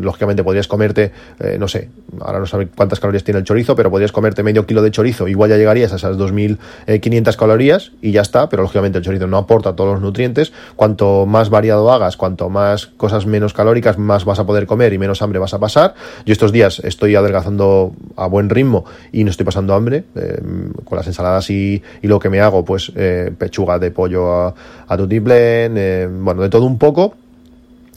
Lógicamente 0.00 0.42
podrías 0.44 0.68
comerte, 0.68 1.12
eh, 1.38 1.56
no 1.58 1.68
sé, 1.68 1.88
ahora 2.20 2.38
no 2.38 2.46
sé 2.46 2.68
cuántas 2.74 3.00
calorías 3.00 3.24
tiene 3.24 3.38
el 3.38 3.44
chorizo, 3.44 3.76
pero 3.76 3.90
podrías 3.90 4.12
comerte 4.12 4.42
medio 4.42 4.66
kilo 4.66 4.82
de 4.82 4.90
chorizo. 4.90 5.28
Igual 5.28 5.50
ya 5.50 5.56
llegarías 5.56 5.92
a 5.92 5.96
esas 5.96 6.16
2.500 6.16 7.36
calorías 7.36 7.92
y 8.00 8.12
ya 8.12 8.22
está. 8.22 8.48
Pero 8.48 8.62
lógicamente 8.62 8.98
el 8.98 9.04
chorizo 9.04 9.26
no 9.26 9.36
aporta 9.36 9.74
todos 9.76 9.94
los 9.94 10.02
nutrientes. 10.02 10.52
Cuanto 10.76 11.26
más 11.26 11.50
variado 11.50 11.90
hagas, 11.92 12.16
cuanto 12.16 12.48
más 12.48 12.86
cosas 12.86 13.26
menos 13.26 13.52
calóricas, 13.52 13.98
más 13.98 14.24
vas 14.24 14.38
a 14.38 14.46
poder 14.46 14.66
comer 14.66 14.92
y 14.92 14.98
menos 14.98 15.22
hambre 15.22 15.38
vas 15.38 15.54
a 15.54 15.58
pasar. 15.58 15.94
Yo 16.24 16.32
estos 16.32 16.52
días 16.52 16.80
estoy 16.84 17.14
adelgazando 17.14 17.92
a 18.16 18.26
buen 18.26 18.50
ritmo 18.50 18.84
y 19.12 19.24
no 19.24 19.30
estoy 19.30 19.46
pasando 19.46 19.74
hambre 19.74 20.04
eh, 20.14 20.40
con 20.84 20.96
las 20.96 21.06
ensaladas 21.06 21.50
y, 21.50 21.82
lo 22.02 22.18
que 22.18 22.28
me 22.28 22.40
hago, 22.40 22.64
pues 22.64 22.90
eh, 22.96 23.30
pechuga 23.38 23.78
de 23.78 23.92
pollo 23.92 24.32
a, 24.32 24.54
a 24.88 24.96
tutiplén, 24.96 25.74
eh, 25.76 26.08
bueno, 26.10 26.42
de 26.42 26.48
todo 26.48 26.66
un 26.66 26.76
poco 26.76 27.14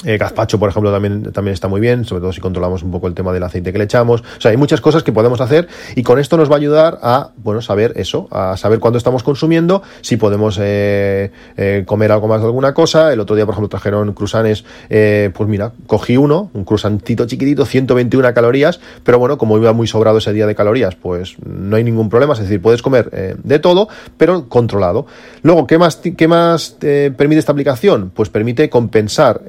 eh, 0.06 0.18
gazpacho, 0.18 0.60
por 0.60 0.70
ejemplo, 0.70 0.92
también, 0.92 1.32
también 1.32 1.54
está 1.54 1.68
muy 1.68 1.80
bien, 1.80 2.04
sobre 2.04 2.22
todo 2.22 2.34
si 2.34 2.42
controlamos 2.42 2.84
un 2.84 2.92
poco 2.92 3.08
el 3.08 3.14
tema 3.14 3.32
del 3.32 3.44
aceite 3.44 3.72
que 3.72 3.78
le 3.78 3.86
echamos. 3.86 4.22
O 4.22 4.42
sea, 4.42 4.52
hay 4.52 4.58
muchas 4.58 4.82
cosas 4.82 5.04
que 5.04 5.12
podemos 5.14 5.40
hacer 5.40 5.68
y 5.96 6.04
con 6.04 6.20
esto 6.20 6.36
nos 6.38 6.50
va 6.50 6.56
a 6.56 6.58
ayudar 6.58 7.00
a, 7.02 7.30
bueno, 7.38 7.62
saber 7.62 7.94
eso, 7.96 8.28
a 8.32 8.58
saber 8.58 8.80
cuándo 8.80 8.98
estamos 8.98 9.24
consumiendo, 9.24 9.82
si 10.02 10.18
podemos 10.18 10.58
eh, 10.62 11.32
eh, 11.56 11.84
comer 11.86 12.12
algo 12.12 12.28
más 12.28 12.42
de 12.42 12.48
alguna 12.48 12.74
cosa. 12.74 13.14
El 13.14 13.20
otro 13.20 13.36
día, 13.36 13.46
por 13.46 13.54
ejemplo, 13.54 13.70
trajeron 13.70 14.14
cruzanes, 14.14 14.66
pues 14.90 15.50
mira, 15.50 15.72
cogí 15.88 16.18
uno, 16.18 16.50
un 16.54 16.66
cruzantito 16.66 17.26
chiquitito, 17.26 17.66
121 17.66 18.34
calorías, 18.34 18.80
pero 19.04 19.20
bueno, 19.20 19.38
como 19.38 19.58
iba 19.58 19.74
muy 19.74 19.88
sobrado 19.88 20.18
ese 20.18 20.34
día 20.34 20.48
de 20.48 20.56
calorías, 20.56 20.96
pues 20.96 21.36
no 21.46 21.76
hay 21.76 21.84
ningún 21.84 22.10
problema, 22.10 22.34
es 22.34 22.40
decir, 22.40 22.62
puedes 22.62 22.82
comer 22.82 23.10
de 23.44 23.60
todo, 23.60 23.88
pero 24.18 24.50
controlado. 24.50 25.06
Luego, 25.42 25.68
¿qué 25.68 25.78
más, 25.78 25.98
qué 25.98 26.28
más 26.28 26.78
permite 26.80 27.40
esta 27.40 27.52
aplicación? 27.52 28.12
Pues 28.14 28.30
permite 28.30 28.70
compensar 28.70 29.42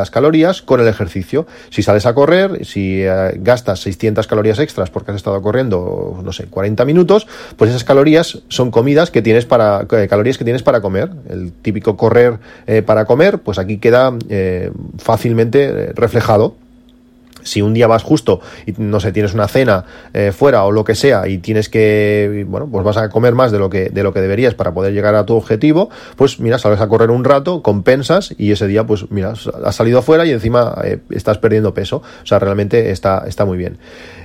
las 0.00 0.10
calorías 0.10 0.62
con 0.62 0.80
el 0.80 0.88
ejercicio. 0.88 1.46
Si 1.70 1.82
sales 1.82 2.06
a 2.06 2.14
correr, 2.14 2.64
si 2.64 3.02
eh, 3.02 3.32
gastas 3.36 3.80
600 3.80 4.26
calorías 4.26 4.58
extras 4.58 4.90
porque 4.90 5.12
has 5.12 5.16
estado 5.16 5.40
corriendo, 5.42 6.20
no 6.24 6.32
sé, 6.32 6.46
40 6.46 6.84
minutos, 6.84 7.26
pues 7.56 7.70
esas 7.70 7.84
calorías 7.84 8.42
son 8.48 8.70
comidas 8.70 9.10
que 9.10 9.22
tienes 9.22 9.46
para, 9.46 9.86
eh, 9.90 10.08
calorías 10.08 10.38
que 10.38 10.44
tienes 10.44 10.62
para 10.62 10.80
comer. 10.80 11.10
El 11.28 11.52
típico 11.52 11.96
correr 11.96 12.38
eh, 12.66 12.82
para 12.82 13.04
comer, 13.04 13.38
pues 13.38 13.58
aquí 13.58 13.78
queda 13.78 14.12
fácilmente 14.98 15.92
reflejado 15.94 16.54
si 17.42 17.62
un 17.62 17.74
día 17.74 17.86
vas 17.86 18.02
justo 18.02 18.40
y 18.66 18.74
no 18.78 19.00
sé, 19.00 19.12
tienes 19.12 19.34
una 19.34 19.48
cena 19.48 19.84
eh, 20.12 20.32
fuera 20.32 20.64
o 20.64 20.72
lo 20.72 20.84
que 20.84 20.94
sea 20.94 21.28
y 21.28 21.38
tienes 21.38 21.68
que, 21.68 22.44
bueno, 22.48 22.68
pues 22.70 22.84
vas 22.84 22.96
a 22.96 23.08
comer 23.08 23.34
más 23.34 23.52
de 23.52 23.58
lo 23.58 23.70
que 23.70 23.90
de 23.90 24.02
lo 24.02 24.12
que 24.12 24.20
deberías 24.20 24.54
para 24.54 24.72
poder 24.72 24.92
llegar 24.92 25.14
a 25.14 25.26
tu 25.26 25.34
objetivo, 25.34 25.90
pues 26.16 26.40
mira, 26.40 26.58
sales 26.58 26.80
a 26.80 26.88
correr 26.88 27.10
un 27.10 27.24
rato, 27.24 27.62
compensas 27.62 28.34
y 28.38 28.52
ese 28.52 28.66
día 28.66 28.86
pues 28.86 29.10
mira, 29.10 29.34
has 29.64 29.74
salido 29.74 30.02
fuera 30.02 30.26
y 30.26 30.30
encima 30.30 30.74
eh, 30.84 30.98
estás 31.10 31.38
perdiendo 31.38 31.74
peso, 31.74 31.98
o 31.98 32.26
sea, 32.26 32.38
realmente 32.38 32.90
está 32.90 33.24
está 33.26 33.44
muy 33.44 33.58
bien. 33.58 33.78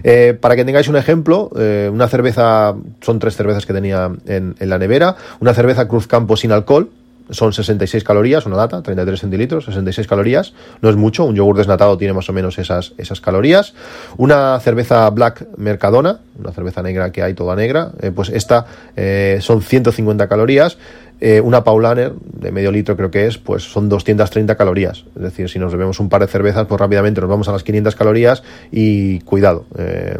Eh, 0.03 0.37
para 0.39 0.55
que 0.55 0.65
tengáis 0.65 0.87
un 0.87 0.97
ejemplo, 0.97 1.49
una 1.91 2.07
cerveza, 2.07 2.75
son 3.01 3.19
tres 3.19 3.35
cervezas 3.35 3.65
que 3.65 3.73
tenía 3.73 4.11
en, 4.27 4.55
en 4.59 4.69
la 4.69 4.77
nevera, 4.77 5.15
una 5.39 5.53
cerveza 5.53 5.87
Cruz 5.87 6.07
Campo 6.07 6.37
sin 6.37 6.51
alcohol, 6.51 6.89
son 7.29 7.53
66 7.53 8.03
calorías, 8.03 8.45
una 8.45 8.57
data, 8.57 8.81
33 8.81 9.19
centilitros, 9.19 9.65
66 9.65 10.07
calorías, 10.07 10.53
no 10.81 10.89
es 10.89 10.95
mucho, 10.95 11.25
un 11.25 11.35
yogur 11.35 11.57
desnatado 11.57 11.97
tiene 11.97 12.13
más 12.13 12.29
o 12.29 12.33
menos 12.33 12.57
esas, 12.59 12.93
esas 12.97 13.21
calorías. 13.21 13.73
Una 14.17 14.59
cerveza 14.59 15.09
Black 15.09 15.47
Mercadona, 15.57 16.19
una 16.37 16.51
cerveza 16.51 16.81
negra 16.81 17.11
que 17.11 17.23
hay 17.23 17.33
toda 17.33 17.55
negra, 17.55 17.91
eh, 18.01 18.11
pues 18.11 18.29
esta 18.29 18.65
eh, 18.95 19.39
son 19.41 19.61
150 19.61 20.27
calorías. 20.27 20.77
Eh, 21.21 21.39
una 21.39 21.63
Paulaner 21.63 22.13
de 22.13 22.51
medio 22.51 22.71
litro 22.71 22.97
creo 22.97 23.09
que 23.09 23.25
es, 23.25 23.37
pues 23.37 23.63
son 23.63 23.87
230 23.87 24.55
calorías. 24.55 25.05
Es 25.15 25.21
decir, 25.21 25.49
si 25.49 25.59
nos 25.59 25.71
bebemos 25.71 25.99
un 25.99 26.09
par 26.09 26.21
de 26.21 26.27
cervezas, 26.27 26.67
pues 26.67 26.79
rápidamente 26.79 27.21
nos 27.21 27.29
vamos 27.29 27.47
a 27.47 27.51
las 27.51 27.63
500 27.63 27.95
calorías 27.95 28.43
y 28.71 29.19
cuidado, 29.21 29.65
eh, 29.77 30.17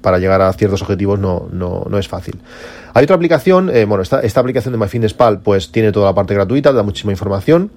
para 0.00 0.18
llegar 0.18 0.40
a 0.40 0.52
ciertos 0.52 0.82
objetivos 0.82 1.18
no, 1.18 1.48
no, 1.52 1.86
no 1.88 1.98
es 1.98 2.06
fácil. 2.06 2.38
Hay 2.94 3.04
otra 3.04 3.16
aplicación, 3.16 3.70
eh, 3.70 3.84
bueno, 3.84 4.02
esta, 4.02 4.20
esta 4.20 4.40
aplicación 4.40 4.72
de 4.72 4.78
MyFitnessPal 4.78 5.40
pues 5.40 5.72
tiene 5.72 5.92
toda 5.92 6.06
la 6.06 6.14
parte 6.14 6.34
gratuita, 6.34 6.72
da 6.72 6.82
muchísima 6.82 7.12
información 7.12 7.70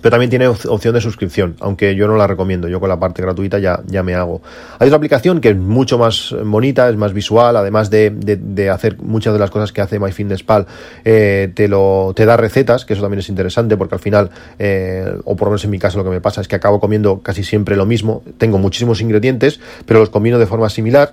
pero 0.00 0.10
también 0.10 0.30
tiene 0.30 0.48
opción 0.48 0.94
de 0.94 1.00
suscripción, 1.00 1.56
aunque 1.60 1.94
yo 1.94 2.06
no 2.06 2.16
la 2.16 2.26
recomiendo, 2.26 2.68
yo 2.68 2.80
con 2.80 2.88
la 2.88 2.98
parte 2.98 3.22
gratuita 3.22 3.58
ya, 3.58 3.80
ya 3.86 4.02
me 4.02 4.14
hago. 4.14 4.40
Hay 4.78 4.88
otra 4.88 4.96
aplicación 4.96 5.40
que 5.40 5.50
es 5.50 5.56
mucho 5.56 5.98
más 5.98 6.34
bonita, 6.44 6.88
es 6.88 6.96
más 6.96 7.12
visual, 7.12 7.56
además 7.56 7.90
de, 7.90 8.10
de, 8.10 8.70
hacer 8.70 8.98
muchas 8.98 9.32
de 9.32 9.38
las 9.38 9.50
cosas 9.50 9.72
que 9.72 9.80
hace 9.80 9.98
MyFitnessPal, 9.98 10.66
eh, 11.04 11.50
te, 11.54 11.68
lo, 11.68 12.12
te 12.14 12.26
da 12.26 12.36
recetas, 12.36 12.84
que 12.84 12.92
eso 12.92 13.02
también 13.02 13.20
es 13.20 13.28
interesante, 13.28 13.76
porque 13.76 13.94
al 13.94 14.00
final, 14.00 14.30
eh, 14.58 15.12
o 15.24 15.36
por 15.36 15.46
lo 15.46 15.52
menos 15.52 15.64
en 15.64 15.70
mi 15.70 15.78
caso 15.78 15.98
lo 15.98 16.04
que 16.04 16.10
me 16.10 16.20
pasa 16.20 16.40
es 16.40 16.48
que 16.48 16.56
acabo 16.56 16.80
comiendo 16.80 17.20
casi 17.20 17.42
siempre 17.42 17.76
lo 17.76 17.86
mismo, 17.86 18.22
tengo 18.38 18.58
muchísimos 18.58 19.00
ingredientes, 19.00 19.60
pero 19.86 20.00
los 20.00 20.10
combino 20.10 20.38
de 20.38 20.46
forma 20.46 20.68
similar, 20.68 21.12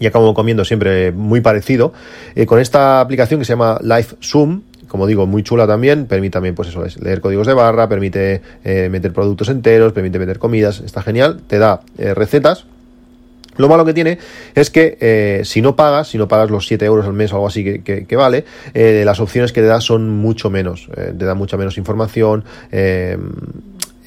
y 0.00 0.06
acabo 0.06 0.34
comiendo 0.34 0.64
siempre 0.64 1.12
muy 1.12 1.40
parecido. 1.40 1.92
Eh, 2.34 2.46
con 2.46 2.60
esta 2.60 3.00
aplicación 3.00 3.40
que 3.40 3.46
se 3.46 3.52
llama 3.52 3.78
Life 3.82 4.16
Zoom, 4.22 4.62
como 4.88 5.06
digo, 5.06 5.26
muy 5.26 5.42
chula 5.42 5.66
también, 5.66 6.06
permite 6.06 6.32
también, 6.32 6.54
pues 6.54 6.68
eso, 6.68 6.84
es 6.84 7.00
leer 7.00 7.20
códigos 7.20 7.46
de 7.46 7.54
barra, 7.54 7.88
permite 7.88 8.42
eh, 8.64 8.88
meter 8.90 9.12
productos 9.12 9.48
enteros, 9.48 9.92
permite 9.92 10.18
meter 10.18 10.38
comidas, 10.38 10.80
está 10.80 11.02
genial, 11.02 11.40
te 11.46 11.58
da 11.58 11.80
eh, 11.98 12.14
recetas. 12.14 12.64
Lo 13.56 13.68
malo 13.68 13.84
que 13.84 13.92
tiene 13.92 14.18
es 14.54 14.70
que 14.70 14.96
eh, 15.00 15.42
si 15.44 15.60
no 15.60 15.74
pagas, 15.74 16.08
si 16.08 16.18
no 16.18 16.28
pagas 16.28 16.48
los 16.48 16.66
7 16.66 16.84
euros 16.84 17.06
al 17.06 17.12
mes 17.12 17.32
o 17.32 17.36
algo 17.36 17.48
así 17.48 17.80
que, 17.80 18.16
vale, 18.16 18.44
las 18.72 19.18
opciones 19.18 19.52
que 19.52 19.60
te 19.60 19.66
da 19.66 19.80
son 19.80 20.08
mucho 20.10 20.48
menos, 20.48 20.88
te 20.94 21.24
da 21.24 21.34
mucha 21.34 21.56
menos 21.56 21.76
información. 21.76 22.44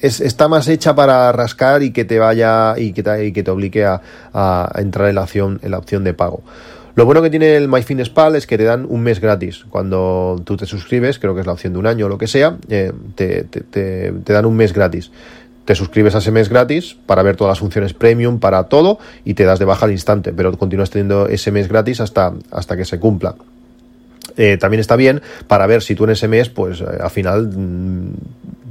está 0.00 0.48
más 0.48 0.68
hecha 0.68 0.94
para 0.94 1.30
rascar 1.32 1.82
y 1.82 1.92
que 1.92 2.06
te 2.06 2.18
vaya 2.18 2.78
y 2.78 2.94
que 2.94 3.02
te, 3.02 3.26
y 3.26 3.80
a, 3.82 4.00
a 4.32 4.72
entrar 4.78 5.10
en 5.10 5.16
la 5.16 5.22
opción, 5.24 5.60
en 5.62 5.70
la 5.70 5.76
opción 5.76 6.02
de 6.02 6.14
pago. 6.14 6.42
Lo 6.94 7.06
bueno 7.06 7.22
que 7.22 7.30
tiene 7.30 7.56
el 7.56 7.68
MyFitnessPal 7.68 8.36
es 8.36 8.46
que 8.46 8.58
te 8.58 8.64
dan 8.64 8.86
un 8.88 9.02
mes 9.02 9.20
gratis. 9.20 9.64
Cuando 9.70 10.40
tú 10.44 10.56
te 10.56 10.66
suscribes, 10.66 11.18
creo 11.18 11.34
que 11.34 11.40
es 11.40 11.46
la 11.46 11.54
opción 11.54 11.72
de 11.72 11.78
un 11.78 11.86
año 11.86 12.06
o 12.06 12.08
lo 12.08 12.18
que 12.18 12.26
sea, 12.26 12.58
eh, 12.68 12.92
te, 13.14 14.12
dan 14.24 14.46
un 14.46 14.56
mes 14.56 14.72
gratis 14.72 15.10
te 15.64 15.76
suscribes 15.76 16.16
a 16.16 16.18
ese 16.18 16.32
mes 16.32 16.48
gratis 16.48 16.96
para 17.06 17.22
ver 17.22 17.36
todas 17.36 17.52
las 17.52 17.60
funciones 17.60 17.94
premium, 17.94 18.40
para 18.40 18.64
todo, 18.64 18.98
y 19.24 19.34
te 19.34 19.44
das 19.44 19.60
de 19.60 19.64
baja 19.64 19.86
al 19.86 19.92
instante, 19.92 20.32
pero 20.32 20.52
continúas 20.58 20.90
teniendo 20.90 21.28
ese 21.28 21.52
mes 21.52 21.68
gratis 21.68 22.00
hasta, 22.00 22.32
hasta 22.50 22.76
que 22.76 22.84
se 22.84 22.98
cumpla. 22.98 23.36
Eh, 24.36 24.56
también 24.56 24.80
está 24.80 24.96
bien 24.96 25.22
para 25.46 25.66
ver 25.66 25.82
si 25.82 25.94
tú 25.94 26.04
en 26.04 26.10
ese 26.10 26.26
mes, 26.26 26.48
pues 26.48 26.80
eh, 26.80 26.84
al 27.00 27.10
final 27.10 27.48
mm, 27.48 28.14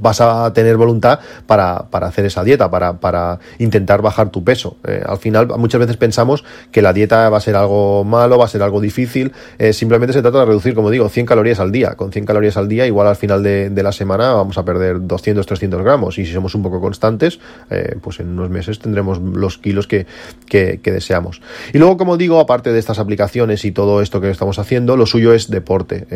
vas 0.02 0.20
a 0.20 0.52
tener 0.52 0.76
voluntad 0.76 1.20
para, 1.46 1.86
para 1.90 2.08
hacer 2.08 2.26
esa 2.26 2.42
dieta, 2.44 2.70
para, 2.70 2.94
para 2.94 3.38
intentar 3.58 4.02
bajar 4.02 4.30
tu 4.30 4.42
peso. 4.44 4.76
Eh, 4.86 5.02
al 5.06 5.18
final, 5.18 5.46
muchas 5.56 5.80
veces 5.80 5.96
pensamos 5.96 6.44
que 6.70 6.82
la 6.82 6.92
dieta 6.92 7.30
va 7.30 7.38
a 7.38 7.40
ser 7.40 7.54
algo 7.54 8.04
malo, 8.04 8.36
va 8.36 8.46
a 8.46 8.48
ser 8.48 8.62
algo 8.62 8.80
difícil. 8.80 9.32
Eh, 9.58 9.72
simplemente 9.72 10.12
se 10.12 10.20
trata 10.20 10.40
de 10.40 10.46
reducir, 10.46 10.74
como 10.74 10.90
digo, 10.90 11.08
100 11.08 11.24
calorías 11.26 11.60
al 11.60 11.70
día. 11.70 11.94
Con 11.94 12.10
100 12.12 12.26
calorías 12.26 12.56
al 12.56 12.68
día, 12.68 12.86
igual 12.86 13.06
al 13.06 13.16
final 13.16 13.42
de, 13.42 13.70
de 13.70 13.82
la 13.82 13.92
semana 13.92 14.32
vamos 14.32 14.58
a 14.58 14.64
perder 14.64 15.06
200, 15.06 15.46
300 15.46 15.82
gramos. 15.82 16.18
Y 16.18 16.26
si 16.26 16.32
somos 16.32 16.54
un 16.54 16.62
poco 16.62 16.80
constantes, 16.80 17.38
eh, 17.70 17.96
pues 18.02 18.18
en 18.20 18.30
unos 18.30 18.50
meses 18.50 18.80
tendremos 18.80 19.20
los 19.20 19.58
kilos 19.58 19.86
que, 19.86 20.06
que, 20.46 20.80
que 20.82 20.90
deseamos. 20.90 21.40
Y 21.72 21.78
luego, 21.78 21.96
como 21.96 22.16
digo, 22.16 22.40
aparte 22.40 22.72
de 22.72 22.80
estas 22.80 22.98
aplicaciones 22.98 23.64
y 23.64 23.70
todo 23.70 24.02
esto 24.02 24.20
que 24.20 24.30
estamos 24.30 24.58
haciendo, 24.58 24.96
lo 24.96 25.06
suyo 25.06 25.32
es 25.32 25.48
deporte 25.48 26.06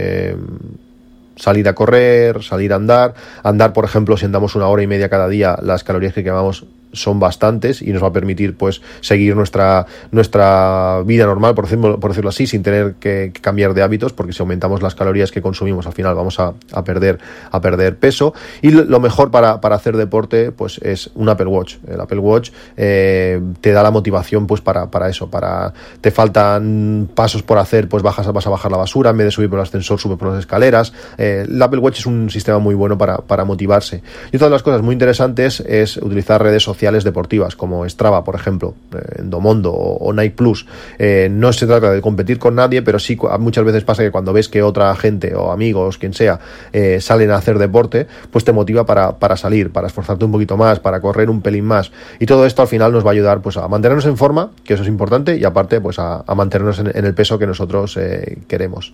salir 1.37 1.69
a 1.69 1.75
correr, 1.75 2.43
salir 2.43 2.73
a 2.73 2.77
andar. 2.77 3.15
Andar, 3.43 3.73
por 3.73 3.85
ejemplo, 3.85 4.17
si 4.17 4.25
andamos 4.25 4.55
una 4.55 4.67
hora 4.69 4.83
y 4.83 4.87
media 4.87 5.09
cada 5.09 5.29
día, 5.29 5.57
las 5.63 5.85
calorías 5.85 6.13
que 6.13 6.25
quemamos 6.25 6.67
son 6.97 7.21
bastantes 7.21 7.83
y 7.83 7.93
nos 7.93 8.03
va 8.03 8.09
a 8.09 8.13
permitir 8.13 8.57
pues 8.57 8.83
seguir 9.01 9.37
nuestra 9.37 9.87
nuestra 10.11 11.03
vida 11.05 11.27
normal 11.27 11.55
por 11.55 11.65
decirlo, 11.65 12.01
por 12.01 12.11
decirlo 12.11 12.31
así 12.31 12.47
sin 12.47 12.63
tener 12.63 12.95
que, 12.95 13.33
cambiar 13.41 13.75
de 13.75 13.83
hábitos 13.83 14.13
porque 14.13 14.33
si 14.33 14.43
aumentamos 14.43 14.83
las 14.83 14.95
calorías 14.95 15.31
que 15.31 15.43
consumimos 15.43 15.87
al 15.87 15.93
final 15.93 16.15
vamos 16.15 16.39
a, 16.41 16.55
a 16.73 16.85
perder 16.85 17.19
a 17.51 17.61
perder 17.61 17.97
peso. 17.97 18.35
Y 18.63 18.71
lo 18.71 19.01
mejor 19.01 19.31
para, 19.31 19.61
para, 19.61 19.77
hacer 19.77 19.97
deporte 19.97 20.53
pues 20.53 20.79
es 20.79 21.11
un 21.15 21.29
Apple 21.29 21.47
Watch. 21.47 21.77
El 21.87 22.01
Apple 22.01 22.19
Watch 22.19 22.51
eh, 22.77 23.41
te 23.61 23.73
da 23.73 23.83
la 23.83 23.91
motivación 23.91 24.47
pues 24.47 24.61
para, 24.61 24.91
para 24.91 25.09
eso 25.09 25.31
para 25.31 25.73
te 26.01 26.11
faltan 26.11 27.09
pasos 27.15 27.43
por 27.43 27.59
hacer 27.59 27.89
pues 27.89 28.03
bajas 28.03 28.27
vas 28.33 28.47
a 28.47 28.51
bajar 28.51 28.71
la 28.71 28.79
basura 28.79 29.11
en 29.11 29.17
vez 29.17 29.27
de 29.27 29.31
subir 29.31 29.51
por 29.51 29.59
el 29.59 29.65
ascensor 29.65 29.99
sube 29.99 30.17
por 30.17 30.29
las 30.29 30.41
escaleras. 30.41 30.93
Eh, 31.19 31.45
el 31.49 31.63
Apple 31.63 31.81
Watch 31.81 31.99
es 31.99 32.07
un 32.07 32.31
sistema 32.31 32.59
muy 32.59 32.75
bueno 32.75 32.97
para, 32.97 33.19
para 33.19 33.45
motivarse. 33.45 34.03
Y 34.33 34.37
otra 34.37 34.49
de 34.49 34.53
las 34.53 34.63
cosas 34.63 34.83
muy 34.83 34.93
interesantes 34.93 35.61
es 35.61 35.97
utilizar 35.97 36.43
redes 36.43 36.63
sociales 36.63 36.86
deportivas 37.05 37.57
como 37.57 37.89
Strava, 37.89 38.25
por 38.25 38.35
ejemplo, 38.35 38.75
eh, 38.95 39.21
Endomondo 39.21 39.73
o, 39.73 40.13
Nike 40.13 40.35
Plus. 40.35 40.67
Eh, 40.99 41.29
no 41.31 41.53
se 41.53 41.67
trata 41.67 41.91
de 41.91 42.01
competir 42.01 42.39
con 42.39 42.55
nadie, 42.55 42.83
pero 42.83 42.99
sí 42.99 43.19
muchas 43.39 43.65
veces 43.65 43.85
pasa 43.85 44.03
que 44.03 44.11
cuando 44.11 44.33
ves 44.33 44.49
que 44.49 44.63
otra 44.63 44.95
gente 44.97 45.35
o 45.35 45.51
amigos, 45.51 45.99
quien 45.99 46.15
sea, 46.15 46.41
eh, 46.73 47.01
salen 47.01 47.31
a 47.31 47.37
hacer 47.37 47.59
deporte, 47.59 48.07
pues 48.31 48.45
te 48.45 48.53
motiva 48.53 48.87
para, 48.87 49.19
para, 49.19 49.37
salir, 49.37 49.71
para 49.71 49.89
esforzarte 49.89 50.25
un 50.25 50.33
poquito 50.33 50.57
más, 50.57 50.81
para 50.81 51.01
correr 51.01 51.31
un 51.31 51.43
pelín 51.43 51.65
más. 51.65 51.93
Y 52.21 52.27
todo 52.27 52.47
esto 52.47 52.63
al 52.63 52.69
final 52.69 52.93
nos 52.93 53.05
va 53.05 53.11
a 53.11 53.13
ayudar 53.13 53.43
pues 53.43 53.57
a 53.57 53.69
mantenernos 53.69 54.07
en 54.07 54.17
forma, 54.17 54.51
que 54.65 54.75
eso 54.75 54.83
es 54.83 54.89
importante, 54.89 55.37
y 55.37 55.45
aparte 55.45 55.81
pues 55.81 55.99
a, 55.99 56.25
mantenernos 56.35 56.79
en, 56.79 57.05
el 57.05 57.15
peso 57.15 57.39
que 57.39 57.47
nosotros 57.47 57.99
queremos. 58.47 58.93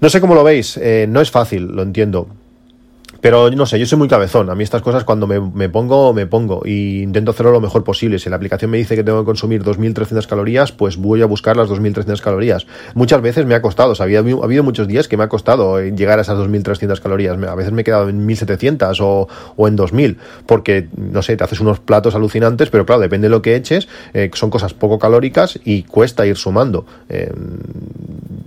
No 0.00 0.08
sé 0.08 0.20
cómo 0.20 0.34
lo 0.34 0.44
veis, 0.44 0.78
no 1.08 1.20
es 1.20 1.30
fácil, 1.30 1.66
lo 1.66 1.82
entiendo 1.82 2.28
pero 3.20 3.50
no 3.50 3.66
sé, 3.66 3.78
yo 3.78 3.86
soy 3.86 3.98
muy 3.98 4.06
cabezón. 4.06 4.48
A 4.48 4.54
mí 4.54 4.62
estas 4.62 4.82
cosas 4.82 5.02
cuando 5.02 5.26
me, 5.26 5.40
me 5.40 5.68
pongo, 5.68 6.12
me 6.12 6.26
pongo. 6.26 6.62
Y 6.64 7.02
intento 7.02 7.32
hacerlo 7.32 7.50
lo 7.50 7.60
mejor 7.60 7.82
posible. 7.82 8.18
Si 8.18 8.30
la 8.30 8.36
aplicación 8.36 8.70
me 8.70 8.78
dice 8.78 8.94
que 8.94 9.02
tengo 9.02 9.20
que 9.20 9.26
consumir 9.26 9.64
2.300 9.64 10.26
calorías, 10.26 10.70
pues 10.70 10.96
voy 10.96 11.22
a 11.22 11.26
buscar 11.26 11.56
las 11.56 11.68
2.300 11.68 12.20
calorías. 12.20 12.66
Muchas 12.94 13.20
veces 13.20 13.44
me 13.44 13.56
ha 13.56 13.62
costado. 13.62 13.92
O 13.92 13.94
sea, 13.96 14.06
ha 14.06 14.18
habido 14.18 14.62
muchos 14.62 14.86
días 14.86 15.08
que 15.08 15.16
me 15.16 15.24
ha 15.24 15.28
costado 15.28 15.80
eh, 15.80 15.92
llegar 15.96 16.20
a 16.20 16.22
esas 16.22 16.38
2.300 16.38 17.00
calorías. 17.00 17.36
A 17.42 17.54
veces 17.56 17.72
me 17.72 17.82
he 17.82 17.84
quedado 17.84 18.08
en 18.08 18.26
1.700 18.26 18.98
o, 19.00 19.28
o 19.56 19.68
en 19.68 19.76
2.000. 19.76 20.16
Porque, 20.46 20.88
no 20.96 21.22
sé, 21.22 21.36
te 21.36 21.42
haces 21.42 21.60
unos 21.60 21.80
platos 21.80 22.14
alucinantes, 22.14 22.70
pero 22.70 22.86
claro, 22.86 23.00
depende 23.00 23.26
de 23.26 23.30
lo 23.30 23.42
que 23.42 23.56
eches. 23.56 23.88
Eh, 24.14 24.30
son 24.34 24.50
cosas 24.50 24.74
poco 24.74 24.98
calóricas 24.98 25.58
y 25.64 25.82
cuesta 25.82 26.24
ir 26.24 26.36
sumando. 26.36 26.86
Eh, 27.08 27.32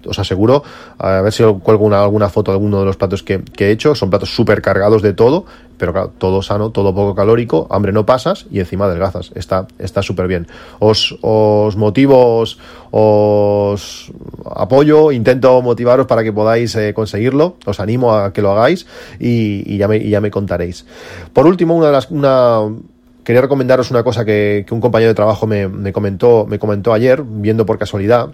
os 0.05 0.17
aseguro, 0.17 0.63
a 0.97 1.21
ver 1.21 1.33
si 1.33 1.43
cuelgo 1.61 1.85
una, 1.85 2.01
alguna 2.01 2.29
foto 2.29 2.51
de 2.51 2.55
alguno 2.55 2.79
de 2.79 2.85
los 2.85 2.97
platos 2.97 3.21
que, 3.21 3.43
que 3.43 3.67
he 3.67 3.71
hecho. 3.71 3.95
Son 3.95 4.09
platos 4.09 4.33
súper 4.33 4.60
cargados 4.61 5.01
de 5.01 5.13
todo, 5.13 5.45
pero 5.81 5.93
claro, 5.93 6.11
todo 6.15 6.43
sano, 6.43 6.69
todo 6.69 6.93
poco 6.93 7.15
calórico, 7.15 7.65
hambre 7.71 7.91
no 7.91 8.05
pasas 8.05 8.45
y 8.51 8.59
encima 8.59 8.85
adelgazas. 8.85 9.31
Está 9.33 9.65
está 9.79 10.03
súper 10.03 10.27
bien. 10.27 10.45
Os, 10.77 11.17
os 11.21 11.75
motivo, 11.75 12.45
os, 12.91 14.11
apoyo, 14.45 15.11
intento 15.11 15.59
motivaros 15.63 16.05
para 16.05 16.23
que 16.23 16.31
podáis 16.31 16.75
eh, 16.75 16.93
conseguirlo. 16.93 17.55
Os 17.65 17.79
animo 17.79 18.13
a 18.13 18.31
que 18.31 18.43
lo 18.43 18.51
hagáis 18.51 18.85
y, 19.19 19.75
ya, 19.77 19.87
me, 19.87 20.07
ya 20.07 20.21
me 20.21 20.29
contaréis. 20.29 20.85
Por 21.33 21.47
último, 21.47 21.75
una 21.75 21.87
de 21.87 21.93
las... 21.93 22.11
Una, 22.11 22.61
quería 23.23 23.41
recomendaros 23.41 23.89
una 23.89 24.03
cosa 24.03 24.23
que, 24.23 24.65
que 24.67 24.73
un 24.75 24.81
compañero 24.81 25.09
de 25.09 25.15
trabajo 25.15 25.47
me, 25.47 25.67
me, 25.67 25.91
comentó, 25.91 26.45
me 26.47 26.59
comentó 26.59 26.93
ayer, 26.93 27.23
viendo 27.25 27.65
por 27.65 27.79
casualidad 27.79 28.29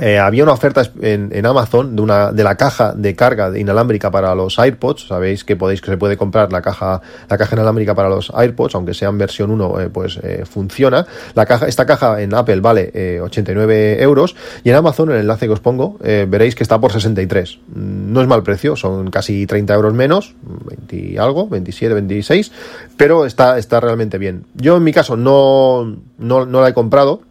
eh, 0.00 0.18
había 0.18 0.42
una 0.42 0.52
oferta 0.52 0.82
en, 1.00 1.30
en, 1.32 1.46
Amazon 1.46 1.94
de 1.94 2.02
una 2.02 2.32
de 2.32 2.42
la 2.42 2.56
caja 2.56 2.92
de 2.94 3.14
carga 3.14 3.56
inalámbrica 3.56 4.10
para 4.10 4.34
los 4.34 4.58
AirPods. 4.58 5.06
Sabéis 5.06 5.44
que 5.44 5.54
podéis 5.54 5.80
que 5.80 5.90
se 5.90 5.96
puede 5.96 6.16
comprar 6.16 6.52
la 6.52 6.62
caja 6.62 7.00
la 7.28 7.38
caja 7.38 7.54
inalámbrica 7.54 7.94
para 7.94 8.08
los 8.08 8.32
AirPods, 8.34 8.74
aunque 8.74 8.94
sea 8.94 9.08
en 9.10 9.18
versión 9.18 9.50
1, 9.52 9.80
eh, 9.80 9.90
pues 9.90 10.18
eh, 10.22 10.44
funciona. 10.50 11.06
La 11.34 11.46
caja 11.46 11.66
esta 11.66 11.86
caja 11.86 12.20
en 12.22 12.34
Apple 12.34 12.60
vale 12.60 13.20
89 13.20 14.02
euros 14.02 14.34
y 14.64 14.70
en 14.70 14.76
Amazon, 14.76 15.10
el 15.10 15.18
enlace 15.18 15.46
que 15.46 15.52
os 15.52 15.60
pongo, 15.60 15.96
veréis 16.00 16.54
que 16.54 16.62
está 16.62 16.80
por 16.80 16.92
63. 16.92 17.60
No 17.74 18.20
es 18.20 18.26
mal 18.26 18.42
precio, 18.42 18.76
son 18.76 19.10
casi 19.10 19.46
30 19.46 19.74
euros 19.74 19.94
menos, 19.94 20.34
20 20.42 21.18
algo, 21.18 21.48
27, 21.48 21.94
26, 21.94 22.52
pero 22.96 23.26
está 23.26 23.58
está 23.58 23.80
realmente 23.80 24.18
bien. 24.18 24.44
Yo 24.54 24.76
en 24.76 24.84
mi 24.84 24.92
caso 24.92 25.16
no 25.16 25.96
no, 26.18 26.46
no 26.46 26.60
la 26.60 26.68
he 26.68 26.74
comprado 26.74 27.22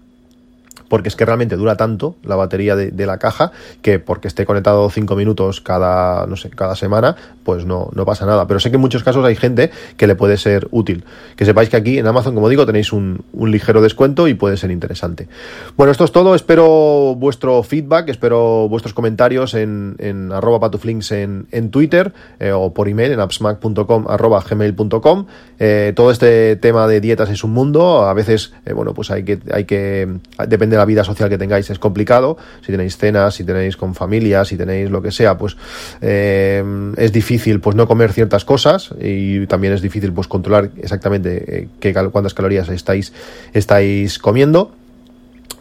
porque 0.87 1.09
es 1.09 1.15
que 1.15 1.25
realmente 1.25 1.55
dura 1.55 1.75
tanto 1.75 2.15
la 2.23 2.35
batería 2.35 2.75
de, 2.75 3.05
la 3.05 3.17
caja 3.17 3.51
que 3.81 3.99
porque 3.99 4.27
esté 4.27 4.45
conectado 4.45 4.89
5 4.89 5.15
minutos 5.15 5.59
cada, 5.59 6.25
no 6.27 6.37
sé, 6.37 6.49
cada 6.49 6.75
semana, 6.75 7.15
pues 7.43 7.65
no, 7.65 7.89
no 7.93 8.05
pasa 8.05 8.25
nada. 8.25 8.47
Pero 8.47 8.59
sé 8.59 8.69
que 8.69 8.75
en 8.75 8.81
muchos 8.81 9.03
casos 9.03 9.25
hay 9.25 9.35
gente 9.35 9.71
que 9.97 10.07
le 10.07 10.15
puede 10.15 10.37
ser 10.37 10.67
útil. 10.71 11.03
Que 11.35 11.45
sepáis 11.45 11.69
que 11.69 11.77
aquí 11.77 11.97
en 11.97 12.07
Amazon, 12.07 12.33
como 12.35 12.49
digo, 12.49 12.65
tenéis 12.65 12.93
un, 12.93 13.23
ligero 13.33 13.81
descuento 13.81 14.27
y 14.27 14.33
puede 14.33 14.57
ser 14.57 14.71
interesante. 14.71 15.27
Bueno, 15.75 15.91
esto 15.91 16.05
es 16.05 16.11
todo. 16.11 16.33
Espero 16.35 17.15
vuestro 17.15 17.61
feedback, 17.63 18.09
espero 18.09 18.67
vuestros 18.69 18.93
comentarios 18.93 19.53
en, 19.53 19.95
en 19.99 20.31
arroba 20.31 20.59
patuflinks 20.59 21.11
en, 21.11 21.47
en 21.51 21.69
Twitter 21.69 22.13
eh, 22.39 22.51
o 22.51 22.73
por 22.73 22.87
email 22.87 23.11
en 23.11 23.19
appsmac.com 23.19 24.05
gmail.com. 24.49 25.25
Eh, 25.59 25.93
todo 25.95 26.11
este 26.11 26.55
tema 26.55 26.87
de 26.87 27.01
dietas 27.01 27.29
es 27.29 27.43
un 27.43 27.51
mundo. 27.51 28.03
A 28.05 28.13
veces, 28.13 28.53
eh, 28.65 28.73
bueno, 28.73 28.93
pues 28.93 29.11
hay 29.11 29.23
que, 29.23 29.39
hay 29.51 29.65
que, 29.65 30.07
depende 30.47 30.75
de 30.75 30.81
la 30.83 30.85
vida 30.85 31.05
social 31.05 31.29
que 31.29 31.37
tengáis 31.37 31.69
es 31.69 31.79
complicado, 31.79 32.37
si 32.61 32.73
tenéis 32.73 32.97
cenas, 32.97 33.35
si 33.35 33.45
tenéis 33.45 33.77
con 33.77 33.95
familia, 33.95 34.43
si 34.43 34.57
tenéis 34.57 34.91
lo 34.91 35.01
que 35.01 35.11
sea, 35.11 35.37
pues 35.37 35.55
eh, 36.01 36.61
es 36.97 37.11
difícil 37.13 37.61
pues 37.61 37.77
no 37.77 37.87
comer 37.87 38.11
ciertas 38.11 38.43
cosas 38.43 38.93
y 38.99 39.47
también 39.47 39.73
es 39.73 39.81
difícil 39.81 40.11
pues 40.11 40.27
controlar 40.27 40.71
exactamente 40.77 41.29
eh, 41.47 41.67
qué, 41.79 41.93
cuántas 42.11 42.33
calorías 42.33 42.67
estáis, 42.67 43.13
estáis 43.53 44.19
comiendo. 44.19 44.75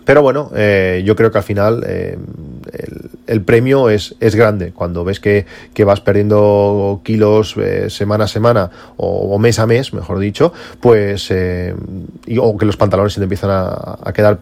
Pero 0.05 0.23
bueno, 0.23 0.51
eh, 0.55 1.03
yo 1.05 1.15
creo 1.17 1.31
que 1.31 1.39
al 1.39 1.45
final 1.45 1.85
el 3.27 3.43
premio 3.43 3.89
es, 3.89 4.15
es 4.21 4.35
grande. 4.35 4.73
Cuando 4.73 5.05
ves 5.05 5.21
que, 5.21 5.47
vas 5.85 6.01
perdiendo 6.01 7.01
kilos 7.03 7.55
eh, 7.57 7.89
semana 7.91 8.25
a 8.25 8.29
semana 8.29 8.71
o, 8.97 9.39
mes 9.39 9.59
a 9.59 9.67
mes, 9.67 9.93
mejor 9.93 10.19
dicho, 10.19 10.53
pues, 10.81 11.31
eh, 11.31 11.75
o 12.39 12.57
que 12.57 12.67
los 12.67 12.77
pantalones 12.77 13.15
se 13.15 13.21
te 13.21 13.25
empiezan 13.25 13.51
a, 13.51 14.13
quedar 14.13 14.39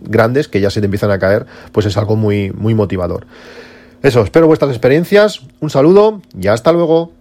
grandes, 0.00 0.48
que 0.48 0.60
ya 0.60 0.70
se 0.70 0.80
te 0.80 0.86
empiezan 0.86 1.10
a 1.10 1.18
caer, 1.18 1.46
pues 1.70 1.86
es 1.86 1.96
algo 1.96 2.16
muy, 2.16 2.50
muy 2.50 2.74
motivador. 2.74 3.26
Eso, 4.02 4.22
espero 4.22 4.48
vuestras 4.48 4.72
experiencias, 4.72 5.42
un 5.60 5.70
saludo 5.70 6.20
y 6.38 6.48
hasta 6.48 6.72
luego. 6.72 7.12